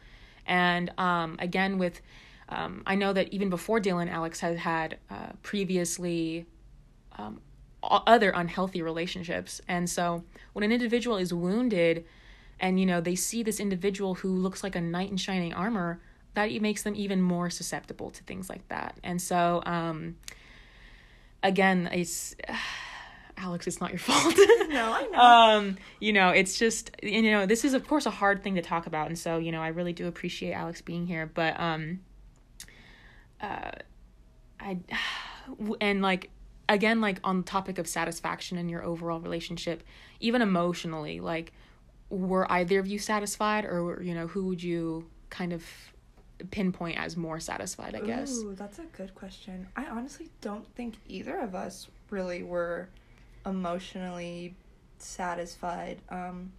and 0.45 0.91
um 0.97 1.35
again 1.39 1.77
with 1.77 2.01
um 2.49 2.83
i 2.85 2.95
know 2.95 3.13
that 3.13 3.31
even 3.33 3.49
before 3.49 3.79
dylan 3.79 4.09
alex 4.09 4.39
had 4.39 4.57
had 4.57 4.97
uh, 5.09 5.31
previously 5.41 6.45
um 7.17 7.41
other 7.83 8.29
unhealthy 8.31 8.81
relationships. 8.81 9.61
And 9.67 9.89
so 9.89 10.23
when 10.53 10.63
an 10.63 10.71
individual 10.71 11.17
is 11.17 11.33
wounded 11.33 12.05
and 12.59 12.79
you 12.79 12.85
know 12.85 13.01
they 13.01 13.15
see 13.15 13.41
this 13.41 13.59
individual 13.59 14.15
who 14.15 14.29
looks 14.29 14.63
like 14.63 14.75
a 14.75 14.81
knight 14.81 15.09
in 15.09 15.17
shining 15.17 15.53
armor, 15.53 16.01
that 16.33 16.51
makes 16.61 16.83
them 16.83 16.95
even 16.95 17.21
more 17.21 17.49
susceptible 17.49 18.11
to 18.11 18.23
things 18.23 18.49
like 18.49 18.67
that. 18.69 18.97
And 19.03 19.21
so 19.21 19.61
um 19.65 20.17
again, 21.43 21.89
it's 21.91 22.35
Alex, 23.37 23.67
it's 23.67 23.79
not 23.79 23.89
your 23.91 23.99
fault. 23.99 24.35
No, 24.69 24.93
I 24.93 25.07
know. 25.11 25.19
um, 25.19 25.77
you 25.99 26.13
know, 26.13 26.29
it's 26.29 26.57
just 26.57 26.91
you 27.03 27.21
know, 27.23 27.45
this 27.45 27.65
is 27.65 27.73
of 27.73 27.87
course 27.87 28.05
a 28.05 28.11
hard 28.11 28.43
thing 28.43 28.55
to 28.55 28.61
talk 28.61 28.87
about, 28.87 29.07
and 29.07 29.17
so 29.17 29.37
you 29.37 29.51
know, 29.51 29.61
I 29.61 29.69
really 29.69 29.93
do 29.93 30.07
appreciate 30.07 30.53
Alex 30.53 30.81
being 30.81 31.07
here, 31.07 31.29
but 31.33 31.59
um, 31.59 31.99
uh, 33.41 33.71
I 34.59 34.77
and 35.81 36.01
like 36.01 36.29
again, 36.69 37.01
like 37.01 37.19
on 37.23 37.37
the 37.37 37.43
topic 37.43 37.77
of 37.77 37.87
satisfaction 37.87 38.57
in 38.57 38.69
your 38.69 38.83
overall 38.83 39.19
relationship, 39.19 39.83
even 40.19 40.41
emotionally, 40.41 41.19
like 41.19 41.51
were 42.09 42.49
either 42.51 42.79
of 42.79 42.87
you 42.87 42.99
satisfied, 42.99 43.65
or 43.65 44.01
you 44.01 44.13
know, 44.13 44.27
who 44.27 44.45
would 44.47 44.61
you 44.61 45.07
kind 45.29 45.53
of 45.53 45.65
pinpoint 46.49 46.97
as 46.97 47.15
more 47.17 47.39
satisfied? 47.39 47.95
I 47.95 48.01
guess. 48.01 48.39
Ooh, 48.39 48.55
that's 48.55 48.79
a 48.79 48.83
good 48.83 49.13
question. 49.15 49.67
I 49.75 49.85
honestly 49.85 50.29
don't 50.41 50.65
think 50.75 50.95
either 51.07 51.37
of 51.39 51.55
us 51.55 51.87
really 52.09 52.43
were 52.43 52.89
emotionally 53.45 54.55
satisfied. 54.97 56.01
Um, 56.09 56.51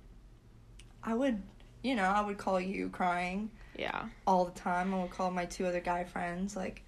I 1.02 1.14
would, 1.14 1.42
you 1.82 1.94
know, 1.94 2.04
I 2.04 2.20
would 2.20 2.38
call 2.38 2.60
you 2.60 2.88
crying 2.88 3.50
Yeah. 3.76 4.06
all 4.26 4.44
the 4.44 4.58
time. 4.58 4.94
I 4.94 5.02
would 5.02 5.10
call 5.10 5.30
my 5.30 5.44
two 5.46 5.66
other 5.66 5.80
guy 5.80 6.04
friends 6.04 6.56
like 6.56 6.82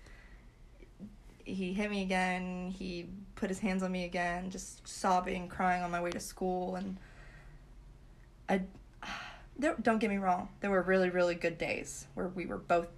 he 1.44 1.72
hit 1.74 1.90
me 1.90 2.02
again. 2.02 2.70
He 2.76 3.06
put 3.34 3.50
his 3.50 3.58
hands 3.58 3.82
on 3.82 3.92
me 3.92 4.04
again, 4.04 4.50
just 4.50 4.86
sobbing, 4.86 5.48
crying 5.48 5.82
on 5.82 5.90
my 5.90 6.00
way 6.00 6.10
to 6.10 6.20
school, 6.20 6.76
and 6.76 6.96
I. 8.48 8.62
There, 9.56 9.76
don't 9.80 10.00
get 10.00 10.10
me 10.10 10.16
wrong. 10.16 10.48
There 10.58 10.70
were 10.72 10.82
really, 10.82 11.10
really 11.10 11.36
good 11.36 11.58
days 11.58 12.08
where 12.14 12.26
we 12.26 12.44
were 12.44 12.58
both 12.58 12.88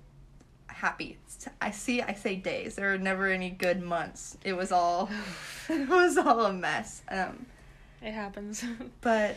happy. 0.76 1.18
I 1.60 1.70
see. 1.70 2.02
I 2.02 2.12
say 2.14 2.36
days. 2.36 2.76
There 2.76 2.90
were 2.90 2.98
never 2.98 3.26
any 3.26 3.50
good 3.50 3.82
months. 3.82 4.36
It 4.44 4.52
was 4.52 4.72
all. 4.72 5.08
it 5.68 5.88
was 5.88 6.16
all 6.18 6.46
a 6.46 6.52
mess. 6.52 7.02
Um, 7.10 7.46
It 8.02 8.12
happens. 8.12 8.62
but 9.00 9.36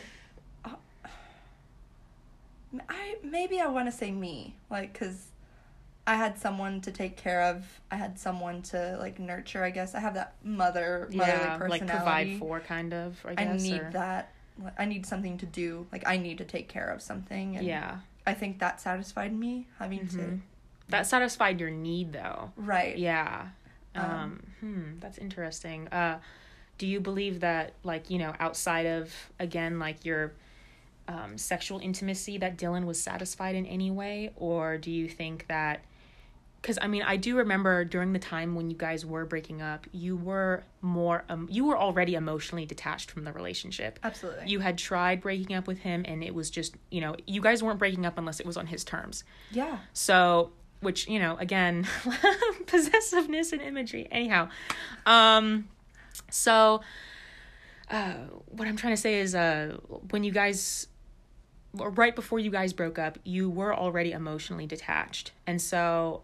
uh, 0.64 0.70
I 2.88 3.16
maybe 3.22 3.60
I 3.60 3.66
want 3.66 3.90
to 3.90 3.92
say 3.92 4.10
me, 4.10 4.54
like, 4.70 4.92
cause 4.98 5.26
I 6.06 6.14
had 6.16 6.38
someone 6.38 6.80
to 6.82 6.92
take 6.92 7.16
care 7.16 7.42
of. 7.42 7.64
I 7.90 7.96
had 7.96 8.18
someone 8.18 8.62
to 8.62 8.96
like 8.98 9.18
nurture. 9.18 9.64
I 9.64 9.70
guess 9.70 9.94
I 9.94 10.00
have 10.00 10.14
that 10.14 10.34
mother 10.44 11.08
motherly 11.12 11.16
yeah, 11.18 11.56
personality. 11.56 11.70
like 11.70 11.86
provide 11.88 12.38
for, 12.38 12.60
kind 12.60 12.92
of. 12.94 13.24
I 13.24 13.42
I 13.42 13.56
need 13.56 13.80
or- 13.80 13.90
that. 13.92 14.32
I 14.78 14.84
need 14.84 15.06
something 15.06 15.38
to 15.38 15.46
do. 15.46 15.86
Like 15.90 16.06
I 16.06 16.18
need 16.18 16.38
to 16.38 16.44
take 16.44 16.68
care 16.68 16.88
of 16.90 17.00
something. 17.00 17.56
And 17.56 17.66
Yeah. 17.66 17.98
I 18.26 18.34
think 18.34 18.58
that 18.58 18.78
satisfied 18.80 19.32
me 19.34 19.66
having 19.78 20.06
to. 20.08 20.38
That 20.90 21.06
satisfied 21.06 21.60
your 21.60 21.70
need, 21.70 22.12
though. 22.12 22.52
Right. 22.56 22.96
Yeah. 22.98 23.48
Um, 23.94 24.04
Um, 24.04 24.42
hmm, 24.60 24.82
that's 25.00 25.18
interesting. 25.18 25.88
Uh, 25.88 26.18
do 26.78 26.86
you 26.86 27.00
believe 27.00 27.40
that, 27.40 27.72
like, 27.82 28.08
you 28.08 28.18
know, 28.18 28.34
outside 28.38 28.86
of, 28.86 29.12
again, 29.38 29.78
like 29.78 30.04
your 30.04 30.32
um, 31.08 31.36
sexual 31.36 31.78
intimacy, 31.80 32.38
that 32.38 32.56
Dylan 32.56 32.84
was 32.84 33.00
satisfied 33.00 33.54
in 33.54 33.66
any 33.66 33.90
way? 33.90 34.32
Or 34.36 34.78
do 34.78 34.90
you 34.90 35.08
think 35.08 35.46
that, 35.48 35.80
because 36.62 36.78
I 36.80 36.86
mean, 36.86 37.02
I 37.02 37.16
do 37.16 37.36
remember 37.36 37.84
during 37.84 38.12
the 38.12 38.18
time 38.18 38.54
when 38.54 38.70
you 38.70 38.76
guys 38.76 39.04
were 39.04 39.24
breaking 39.24 39.60
up, 39.60 39.86
you 39.92 40.16
were 40.16 40.62
more, 40.82 41.24
um, 41.28 41.48
you 41.50 41.64
were 41.64 41.76
already 41.76 42.14
emotionally 42.14 42.66
detached 42.66 43.10
from 43.10 43.24
the 43.24 43.32
relationship. 43.32 43.98
Absolutely. 44.02 44.46
You 44.46 44.60
had 44.60 44.78
tried 44.78 45.20
breaking 45.20 45.56
up 45.56 45.66
with 45.66 45.80
him, 45.80 46.04
and 46.06 46.22
it 46.22 46.34
was 46.34 46.48
just, 46.50 46.76
you 46.90 47.00
know, 47.00 47.16
you 47.26 47.40
guys 47.40 47.62
weren't 47.62 47.78
breaking 47.78 48.06
up 48.06 48.18
unless 48.18 48.40
it 48.40 48.46
was 48.46 48.56
on 48.56 48.66
his 48.66 48.84
terms. 48.84 49.24
Yeah. 49.50 49.78
So, 49.94 50.52
which, 50.80 51.08
you 51.08 51.18
know, 51.18 51.36
again, 51.38 51.86
possessiveness 52.66 53.52
and 53.52 53.62
imagery. 53.62 54.08
Anyhow, 54.10 54.48
um, 55.06 55.68
so, 56.30 56.80
uh, 57.90 58.14
what 58.46 58.66
I'm 58.66 58.76
trying 58.76 58.94
to 58.94 59.00
say 59.00 59.20
is, 59.20 59.34
uh, 59.34 59.78
when 60.10 60.24
you 60.24 60.32
guys, 60.32 60.86
right 61.74 62.14
before 62.14 62.38
you 62.38 62.50
guys 62.50 62.72
broke 62.72 62.98
up, 62.98 63.18
you 63.24 63.50
were 63.50 63.74
already 63.74 64.12
emotionally 64.12 64.66
detached. 64.66 65.32
And 65.46 65.60
so, 65.60 66.22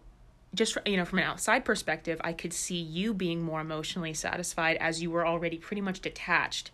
just, 0.55 0.77
you 0.85 0.97
know, 0.97 1.05
from 1.05 1.19
an 1.19 1.25
outside 1.25 1.65
perspective, 1.65 2.19
I 2.23 2.33
could 2.33 2.53
see 2.53 2.79
you 2.79 3.13
being 3.13 3.43
more 3.43 3.61
emotionally 3.61 4.13
satisfied 4.13 4.77
as 4.77 5.01
you 5.01 5.11
were 5.11 5.27
already 5.27 5.57
pretty 5.57 5.81
much 5.81 5.99
detached 5.99 6.71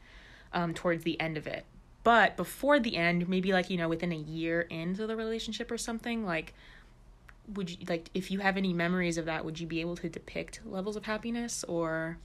um, 0.53 0.73
towards 0.73 1.03
the 1.03 1.19
end 1.19 1.37
of 1.37 1.47
it. 1.47 1.65
But 2.03 2.37
before 2.37 2.79
the 2.79 2.97
end, 2.97 3.27
maybe 3.29 3.53
like, 3.53 3.69
you 3.69 3.77
know, 3.77 3.89
within 3.89 4.11
a 4.11 4.17
year 4.17 4.61
into 4.61 5.07
the 5.07 5.15
relationship 5.15 5.71
or 5.71 5.77
something, 5.77 6.25
like, 6.25 6.53
would 7.55 7.69
you 7.69 7.77
like 7.89 8.09
if 8.13 8.31
you 8.31 8.39
have 8.39 8.55
any 8.57 8.71
memories 8.73 9.17
of 9.17 9.25
that 9.25 9.43
would 9.43 9.59
you 9.59 9.67
be 9.67 9.81
able 9.81 9.95
to 9.97 10.07
depict 10.09 10.61
levels 10.65 10.95
of 10.95 11.03
happiness 11.05 11.63
or 11.65 12.17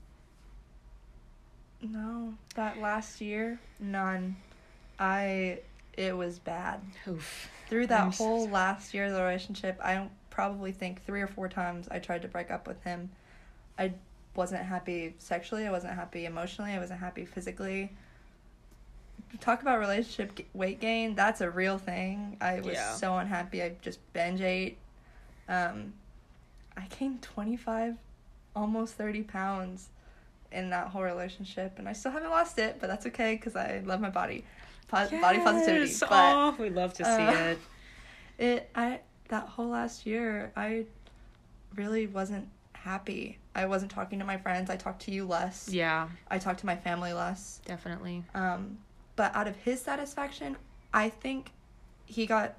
No, 1.81 2.33
that 2.55 2.79
last 2.79 3.21
year, 3.21 3.59
none. 3.79 4.35
I 4.99 5.59
it 5.93 6.15
was 6.15 6.39
bad. 6.39 6.81
oof 7.07 7.49
Through 7.67 7.87
that 7.87 8.01
I'm 8.03 8.11
whole 8.11 8.49
last 8.49 8.93
year 8.93 9.05
of 9.05 9.13
the 9.13 9.21
relationship, 9.21 9.79
I 9.83 9.93
don't 9.95 10.11
probably 10.29 10.71
think 10.71 11.03
three 11.05 11.21
or 11.21 11.27
four 11.27 11.47
times 11.49 11.87
I 11.89 11.99
tried 11.99 12.21
to 12.23 12.27
break 12.27 12.51
up 12.51 12.67
with 12.67 12.81
him. 12.83 13.09
I 13.77 13.93
wasn't 14.35 14.63
happy 14.63 15.15
sexually. 15.19 15.67
I 15.67 15.71
wasn't 15.71 15.93
happy 15.95 16.25
emotionally. 16.25 16.71
I 16.71 16.79
wasn't 16.79 16.99
happy 16.99 17.25
physically. 17.25 17.91
Talk 19.41 19.61
about 19.61 19.79
relationship 19.79 20.39
weight 20.53 20.79
gain. 20.79 21.15
That's 21.15 21.41
a 21.41 21.49
real 21.49 21.77
thing. 21.77 22.37
I 22.41 22.59
was 22.61 22.73
Yeah. 22.73 22.93
so 22.95 23.17
unhappy. 23.17 23.61
I 23.63 23.75
just 23.81 23.99
binge 24.13 24.41
ate. 24.41 24.77
Um, 25.49 25.93
I 26.77 26.85
gained 26.97 27.21
twenty 27.21 27.57
five, 27.57 27.95
almost 28.55 28.93
thirty 28.93 29.23
pounds, 29.23 29.89
in 30.51 30.69
that 30.69 30.87
whole 30.87 31.03
relationship, 31.03 31.77
and 31.77 31.87
I 31.87 31.93
still 31.93 32.11
haven't 32.11 32.29
lost 32.29 32.57
it. 32.59 32.77
But 32.79 32.87
that's 32.87 33.05
okay 33.07 33.35
because 33.35 33.55
I 33.55 33.81
love 33.85 33.99
my 33.99 34.09
body. 34.09 34.45
Po- 34.87 35.07
Body 35.21 35.39
positivity. 35.39 35.85
Yes! 35.85 35.99
But 35.99 36.09
oh 36.11 36.55
we 36.59 36.69
love 36.69 36.93
to 36.95 37.05
see 37.05 37.11
uh, 37.11 37.31
it 37.51 37.59
it 38.39 38.69
I 38.73 39.01
that 39.27 39.47
whole 39.47 39.69
last 39.69 40.05
year 40.05 40.51
I 40.55 40.85
really 41.75 42.07
wasn't 42.07 42.47
happy. 42.73 43.37
I 43.53 43.65
wasn't 43.65 43.91
talking 43.91 44.17
to 44.19 44.25
my 44.25 44.37
friends. 44.37 44.69
I 44.69 44.77
talked 44.77 45.03
to 45.03 45.11
you 45.11 45.25
less. 45.25 45.69
yeah 45.69 46.09
I 46.29 46.39
talked 46.39 46.61
to 46.61 46.65
my 46.65 46.75
family 46.75 47.13
less. 47.13 47.61
definitely 47.65 48.23
Um, 48.33 48.79
but 49.15 49.35
out 49.35 49.47
of 49.47 49.55
his 49.57 49.81
satisfaction, 49.81 50.57
I 50.93 51.09
think 51.09 51.51
he 52.05 52.25
got 52.25 52.55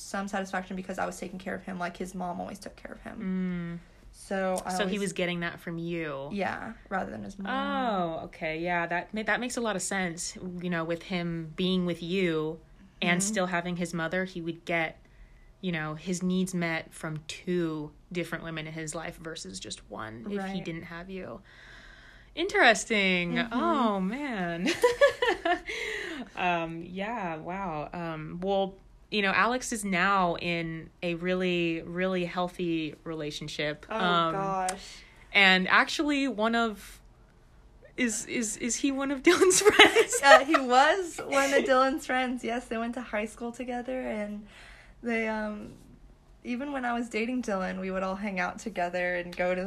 some 0.00 0.26
satisfaction 0.28 0.76
because 0.76 0.98
I 0.98 1.06
was 1.06 1.18
taking 1.18 1.38
care 1.38 1.54
of 1.54 1.62
him 1.64 1.78
like 1.78 1.96
his 1.96 2.14
mom 2.14 2.40
always 2.40 2.58
took 2.58 2.76
care 2.76 2.92
of 2.92 3.00
him. 3.02 3.80
mm. 3.80 3.86
So 4.12 4.60
I 4.66 4.74
so 4.74 4.86
he 4.86 4.98
was 4.98 5.12
getting 5.12 5.40
that 5.40 5.60
from 5.60 5.78
you 5.78 6.28
yeah, 6.32 6.72
rather 6.88 7.10
than 7.10 7.22
his 7.22 7.38
mom. 7.38 7.50
oh 7.52 8.24
okay 8.24 8.58
yeah 8.58 8.86
that 8.86 9.08
that 9.14 9.38
makes 9.40 9.56
a 9.56 9.60
lot 9.60 9.76
of 9.76 9.82
sense 9.82 10.36
you 10.60 10.68
know 10.68 10.84
with 10.84 11.04
him 11.04 11.52
being 11.56 11.86
with 11.86 12.02
you 12.02 12.58
and 13.00 13.20
Mhm. 13.20 13.24
still 13.24 13.46
having 13.46 13.76
his 13.76 13.94
mother 13.94 14.24
he 14.24 14.40
would 14.42 14.64
get 14.64 14.98
you 15.60 15.70
know 15.72 15.94
his 15.94 16.22
needs 16.22 16.54
met 16.54 16.92
from 16.92 17.20
two 17.28 17.92
different 18.12 18.42
women 18.44 18.66
in 18.66 18.72
his 18.72 18.94
life 18.94 19.16
versus 19.22 19.60
just 19.60 19.88
one 19.90 20.26
if 20.30 20.44
he 20.46 20.60
didn't 20.60 20.82
have 20.84 21.08
you 21.08 21.40
interesting 22.34 23.34
Mhm. 23.36 23.48
oh 23.52 24.00
man 24.00 24.68
um 26.36 26.82
yeah 26.86 27.36
wow 27.36 27.88
um 27.92 28.38
well 28.42 28.74
you 29.10 29.22
know 29.22 29.32
alex 29.32 29.72
is 29.72 29.84
now 29.84 30.36
in 30.36 30.88
a 31.02 31.14
really 31.14 31.82
really 31.82 32.24
healthy 32.24 32.94
relationship 33.04 33.84
Oh 33.90 33.96
um 33.96 34.34
gosh. 34.34 35.02
and 35.32 35.68
actually 35.68 36.28
one 36.28 36.54
of 36.54 37.00
is 37.96 38.24
is 38.26 38.56
is 38.58 38.76
he 38.76 38.92
one 38.92 39.10
of 39.10 39.22
dylan's 39.24 39.60
friends 39.60 40.20
uh, 40.22 40.44
he 40.44 40.56
was 40.56 41.20
one 41.26 41.52
of 41.52 41.64
Dylan's 41.64 42.06
friends. 42.06 42.44
Yes, 42.44 42.66
they 42.66 42.76
went 42.78 42.94
to 42.94 43.00
high 43.00 43.24
school 43.26 43.52
together, 43.52 44.00
and 44.00 44.46
they 45.02 45.28
um, 45.28 45.72
even 46.44 46.72
when 46.72 46.84
I 46.84 46.92
was 46.92 47.08
dating 47.08 47.42
Dylan, 47.42 47.80
we 47.80 47.90
would 47.90 48.02
all 48.02 48.16
hang 48.16 48.38
out 48.38 48.58
together 48.58 49.16
and 49.16 49.34
go 49.34 49.54
to 49.54 49.62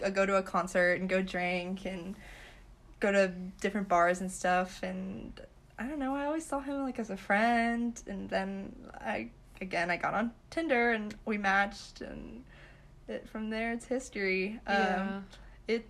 the 0.00 0.06
uh, 0.06 0.10
go 0.10 0.26
to 0.26 0.36
a 0.36 0.42
concert 0.42 1.00
and 1.00 1.08
go 1.08 1.22
drink 1.22 1.84
and 1.86 2.16
go 3.00 3.12
to 3.12 3.28
different 3.60 3.88
bars 3.88 4.20
and 4.20 4.30
stuff. 4.30 4.82
And 4.82 5.40
I 5.78 5.86
don't 5.86 5.98
know, 5.98 6.14
I 6.14 6.24
always 6.24 6.44
saw 6.44 6.60
him 6.60 6.82
like 6.82 6.98
as 6.98 7.10
a 7.10 7.16
friend. 7.16 8.00
And 8.06 8.28
then 8.28 8.74
I 8.94 9.30
again 9.60 9.90
I 9.90 9.96
got 9.96 10.14
on 10.14 10.32
Tinder 10.50 10.92
and 10.92 11.14
we 11.24 11.38
matched, 11.38 12.00
and 12.00 12.44
it, 13.08 13.28
from 13.28 13.50
there 13.50 13.72
it's 13.72 13.86
history. 13.86 14.60
Um, 14.66 14.76
yeah 14.76 15.20
it 15.68 15.88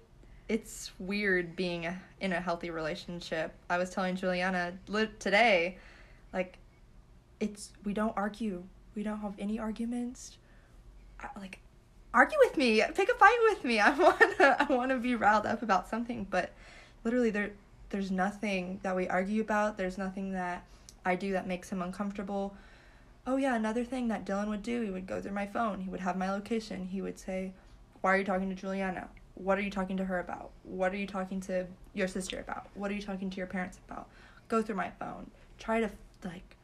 it's 0.49 0.93
weird 0.99 1.57
being 1.57 1.87
a, 1.87 2.01
in 2.21 2.33
a 2.33 2.41
healthy 2.41 2.71
relationship. 2.71 3.53
I 3.69 3.79
was 3.79 3.91
telling 3.91 4.15
Juliana 4.15 4.75
li- 4.87 5.09
today, 5.19 5.79
like, 6.33 6.59
it's 7.41 7.73
we 7.85 7.93
don't 7.93 8.17
argue. 8.17 8.63
We 8.95 9.03
don't 9.03 9.19
have 9.19 9.35
any 9.39 9.59
arguments. 9.59 10.39
I, 11.21 11.29
like, 11.37 11.59
argue 12.15 12.39
with 12.45 12.57
me. 12.57 12.83
Pick 12.95 13.09
a 13.09 13.15
fight 13.15 13.39
with 13.51 13.65
me. 13.65 13.81
I 13.81 13.91
wanna 13.99 14.57
I 14.61 14.67
wanna 14.73 14.99
be 14.99 15.15
riled 15.15 15.47
up 15.47 15.63
about 15.63 15.89
something, 15.89 16.27
but 16.31 16.53
literally 17.05 17.31
there 17.31 17.51
there's 17.91 18.11
nothing 18.11 18.81
that 18.83 18.95
we 18.97 19.09
argue 19.09 19.41
about. 19.41 19.77
There's 19.77 19.99
nothing 19.99 20.33
that 20.33 20.65
I 21.05 21.15
do 21.15 21.33
that 21.33 21.47
makes 21.47 21.71
him 21.71 21.83
uncomfortable. 21.83 22.55
Oh 23.27 23.37
yeah, 23.37 23.55
another 23.57 23.85
thing 23.85 24.09
that 24.09 24.25
Dylan 24.25 24.49
would 24.49 24.63
do, 24.63 24.83
he 24.83 24.91
would 24.91 25.07
go 25.07 25.21
through 25.21 25.33
my 25.33 25.47
phone. 25.47 25.81
He 25.81 25.91
would 25.91 26.01
have 26.01 26.17
my 26.17 26.31
location. 26.31 26.87
He 26.87 27.03
would 27.03 27.19
say, 27.19 27.53
"Why 28.01 28.15
are 28.15 28.19
you 28.19 28.25
talking 28.25 28.49
to 28.51 28.55
Juliana? 28.55 29.09
What 29.35 29.59
are 29.59 29.63
you 29.63 29.71
talking 29.71 29.97
to 29.99 30.05
her 30.05 30.21
about? 30.21 30.51
What 30.63 30.93
are 30.93 30.97
you 30.97 31.07
talking 31.07 31.41
to 31.43 31.67
your 31.95 32.09
sister 32.09 32.39
about? 32.41 32.69
What 32.75 32.91
are 32.91 32.95
you 32.95 33.03
talking 33.03 33.31
to 33.31 33.37
your 33.37 33.47
parents 33.47 33.79
about?" 33.89 34.09
Go 34.49 34.63
through 34.63 34.77
my 34.77 34.91
phone. 34.99 35.31
Try 35.59 35.81
to 35.81 35.91
like 36.25 36.57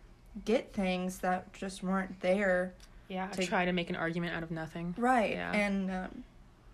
get 0.44 0.72
things 0.72 1.18
that 1.18 1.52
just 1.52 1.82
weren't 1.82 2.20
there. 2.20 2.74
Yeah, 3.08 3.26
To- 3.28 3.46
try 3.46 3.64
to 3.64 3.72
make 3.72 3.90
an 3.90 3.96
argument 3.96 4.35
out 4.35 4.42
of 4.42 4.50
nothing. 4.50 4.94
Right. 4.96 5.32
Yeah. 5.32 5.52
And 5.52 5.90
um, 5.90 6.24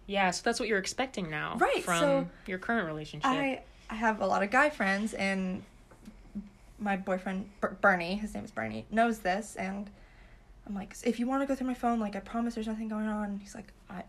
Yeah, 0.06 0.30
so 0.30 0.42
that's 0.44 0.60
what 0.60 0.68
you're 0.68 0.78
expecting 0.78 1.28
now 1.30 1.56
Right, 1.56 1.82
from 1.82 1.98
so 2.00 2.28
your 2.46 2.58
current 2.58 2.86
relationship. 2.86 3.28
I 3.28 3.62
I 3.90 3.94
have 3.94 4.20
a 4.20 4.26
lot 4.26 4.42
of 4.42 4.50
guy 4.50 4.70
friends, 4.70 5.14
and 5.14 5.62
my 6.78 6.96
boyfriend 6.96 7.48
Ber- 7.60 7.76
Bernie, 7.80 8.16
his 8.16 8.34
name 8.34 8.44
is 8.44 8.50
Bernie, 8.50 8.84
knows 8.90 9.20
this, 9.20 9.56
and 9.56 9.90
I'm 10.66 10.74
like, 10.74 10.94
if 11.04 11.18
you 11.18 11.26
want 11.26 11.42
to 11.42 11.46
go 11.46 11.54
through 11.54 11.66
my 11.66 11.74
phone, 11.74 11.98
like 11.98 12.14
I 12.14 12.20
promise, 12.20 12.54
there's 12.54 12.66
nothing 12.66 12.88
going 12.88 13.08
on. 13.08 13.38
He's 13.42 13.54
like, 13.54 13.72
I, 13.88 14.02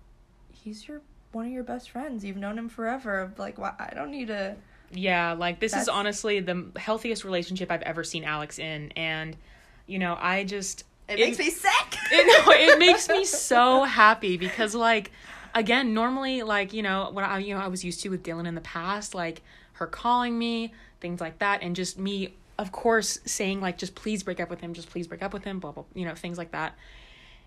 he's 0.52 0.88
your 0.88 1.02
one 1.32 1.46
of 1.46 1.52
your 1.52 1.64
best 1.64 1.92
friends. 1.92 2.26
You've 2.26 2.38
known 2.38 2.58
him 2.58 2.70
forever. 2.70 3.32
Like, 3.38 3.58
why? 3.58 3.74
I 3.80 3.94
don't 3.94 4.12
need 4.12 4.28
to. 4.28 4.56
Yeah, 4.92 5.34
like 5.34 5.60
this 5.60 5.76
is 5.76 5.88
honestly 5.88 6.40
the 6.40 6.66
healthiest 6.76 7.24
relationship 7.24 7.72
I've 7.72 7.84
ever 7.84 8.04
seen 8.04 8.24
Alex 8.24 8.58
in, 8.60 8.92
and 8.96 9.38
you 9.86 10.00
know, 10.00 10.18
I 10.20 10.44
just 10.44 10.84
It, 11.08 11.20
It- 11.20 11.26
makes 11.28 11.40
me 11.40 11.50
sick. 11.52 11.72
it, 12.12 12.46
no, 12.46 12.52
it 12.54 12.80
makes 12.80 13.08
me 13.08 13.24
so 13.24 13.84
happy 13.84 14.36
because 14.38 14.74
like 14.76 15.12
again 15.56 15.94
normally 15.94 16.44
like 16.44 16.74
you 16.74 16.84
know 16.84 17.10
what 17.12 17.24
i 17.24 17.40
you 17.40 17.56
know 17.56 17.60
i 17.60 17.68
was 17.68 17.84
used 17.84 18.02
to 18.02 18.10
with 18.10 18.22
dylan 18.22 18.48
in 18.48 18.54
the 18.54 18.62
past 18.62 19.16
like 19.16 19.42
her 19.80 19.88
calling 19.88 20.38
me 20.38 20.74
things 21.02 21.20
like 21.20 21.40
that 21.40 21.62
and 21.62 21.76
just 21.76 21.98
me 21.98 22.34
of 22.58 22.72
course 22.72 23.20
saying 23.26 23.62
like 23.62 23.78
just 23.78 23.96
please 23.96 24.24
break 24.24 24.40
up 24.40 24.50
with 24.50 24.62
him 24.62 24.74
just 24.74 24.90
please 24.90 25.08
break 25.08 25.22
up 25.22 25.34
with 25.34 25.44
him 25.44 25.60
blah 25.60 25.72
blah 25.72 25.84
you 25.94 26.06
know 26.06 26.16
things 26.16 26.38
like 26.38 26.52
that 26.52 26.76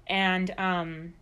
and 0.07 0.53
um 0.59 1.15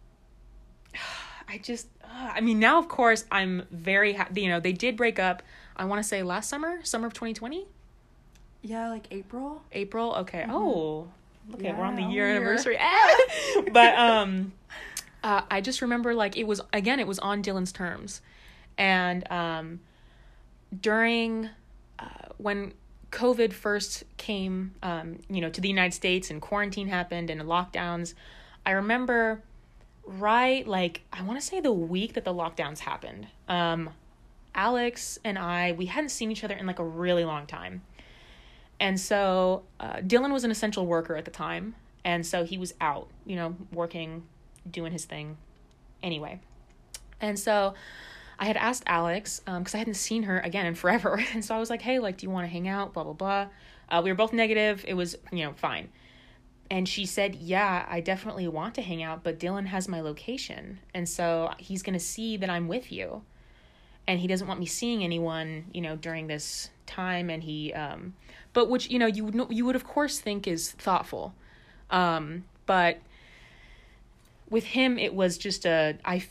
i 1.49 1.59
just 1.59 1.89
uh, 2.05 2.33
i 2.35 2.41
mean 2.41 2.59
now 2.59 2.79
of 2.79 2.89
course 2.89 3.25
i'm 3.31 3.67
very 3.71 4.13
happy 4.13 4.43
you 4.43 4.49
know 4.49 4.61
they 4.61 4.73
did 4.73 4.97
break 4.97 5.19
up 5.19 5.43
i 5.77 5.85
want 5.85 6.01
to 6.01 6.09
say 6.09 6.23
last 6.23 6.49
summer 6.49 6.79
summer 6.85 7.07
of 7.07 7.13
2020 7.13 7.67
yeah, 8.63 8.91
like 8.91 9.07
April. 9.11 9.63
April. 9.73 10.15
Okay. 10.17 10.45
Oh, 10.49 11.09
okay. 11.55 11.73
we're 11.73 11.85
on 11.85 11.97
the 11.97 12.03
year 12.03 12.29
anniversary. 12.29 12.79
But 13.73 13.99
um, 13.99 14.53
uh, 15.23 15.43
I 15.51 15.61
just 15.61 15.83
remember 15.83 16.15
like 16.15 16.37
it 16.37 16.45
was 16.45 16.61
again. 16.73 17.01
It 17.01 17.07
was 17.07 17.19
on 17.19 17.43
Dylan's 17.43 17.73
terms, 17.73 18.21
and 18.77 19.31
um, 19.31 19.81
during 20.79 21.49
uh, 21.99 22.05
when 22.39 22.73
COVID 23.11 23.53
first 23.53 24.05
came, 24.17 24.75
um, 24.83 25.19
you 25.29 25.41
know, 25.41 25.51
to 25.51 25.61
the 25.61 25.69
United 25.69 25.95
States 25.95 26.31
and 26.31 26.41
quarantine 26.41 26.89
happened 26.89 27.31
and 27.31 27.41
lockdowns. 27.43 28.15
I 28.65 28.73
remember 28.73 29.43
right 30.05 30.67
like 30.67 31.03
I 31.13 31.23
want 31.23 31.39
to 31.39 31.47
say 31.47 31.61
the 31.61 31.73
week 31.73 32.15
that 32.15 32.25
the 32.25 32.35
lockdowns 32.35 32.81
happened. 32.81 33.27
Um, 33.49 33.91
Alex 34.55 35.19
and 35.25 35.39
I 35.39 35.73
we 35.73 35.87
hadn't 35.87 36.11
seen 36.11 36.31
each 36.31 36.45
other 36.45 36.55
in 36.55 36.67
like 36.67 36.79
a 36.79 36.85
really 36.85 37.25
long 37.25 37.47
time. 37.47 37.83
And 38.79 38.99
so 38.99 39.65
uh, 39.79 39.97
Dylan 39.97 40.33
was 40.33 40.45
an 40.45 40.51
essential 40.51 40.87
worker 40.87 41.17
at 41.17 41.27
the 41.27 41.31
time. 41.31 41.75
And 42.03 42.27
so 42.27 42.45
he 42.45 42.57
was 42.57 42.73
out, 42.81 43.09
you 43.27 43.37
know, 43.37 43.55
working, 43.73 44.23
doing 44.71 44.91
his 44.91 45.05
thing 45.05 45.37
anyway. 46.03 46.41
And 47.21 47.39
so 47.39 47.75
I 48.41 48.47
had 48.47 48.57
asked 48.57 48.83
Alex, 48.87 49.41
because 49.45 49.75
I 49.75 49.79
hadn't 49.79 49.95
seen 49.95 50.25
her 50.25 50.41
again 50.41 50.67
in 50.67 50.75
forever. 50.75 51.23
And 51.35 51.45
so 51.45 51.55
I 51.55 51.59
was 51.59 51.71
like, 51.71 51.83
hey, 51.83 51.99
like, 52.01 52.17
do 52.17 52.27
you 52.27 52.31
want 52.31 52.47
to 52.47 52.53
hang 52.53 52.67
out? 52.67 52.93
Blah, 52.95 53.05
blah, 53.05 53.13
blah. 53.13 53.47
Uh, 53.89 54.01
we 54.03 54.11
were 54.11 54.17
both 54.17 54.33
negative. 54.33 54.85
It 54.89 54.95
was, 54.95 55.17
you 55.31 55.45
know, 55.45 55.53
fine. 55.53 55.91
And 56.71 56.89
she 56.89 57.05
said, 57.07 57.35
yeah, 57.35 57.85
I 57.89 58.01
definitely 58.01 58.49
want 58.49 58.75
to 58.77 58.83
hang 58.83 59.03
out, 59.03 59.23
but 59.23 59.39
Dylan 59.39 59.67
has 59.67 59.89
my 59.89 60.01
location. 60.01 60.79
And 60.95 61.09
so 61.09 61.53
he's 61.59 61.83
to 61.83 61.99
see 61.99 62.37
that 62.39 62.49
I'm 62.49 62.69
with 62.69 62.91
you. 62.91 63.23
And 64.07 64.19
he 64.19 64.27
doesn't 64.27 64.47
want 64.47 64.59
me 64.59 64.67
seeing 64.67 65.05
anyone, 65.05 65.67
you 65.73 65.83
know, 65.83 65.97
during 65.97 66.27
this 66.27 66.71
time. 66.87 67.29
And 67.29 67.43
he, 67.43 67.73
um, 67.75 68.15
but 68.53 68.69
which 68.69 68.91
you 68.91 68.99
know 68.99 69.07
you 69.07 69.25
would 69.25 69.51
you 69.51 69.65
would 69.65 69.77
of 69.77 69.85
course 69.87 70.19
think 70.19 70.47
is 70.47 70.73
thoughtful 70.73 71.35
um 71.91 72.45
but 72.67 72.99
with 74.49 74.65
him 74.65 74.99
it 74.99 75.15
was 75.15 75.39
just 75.39 75.65
a 75.65 75.97
i 76.05 76.25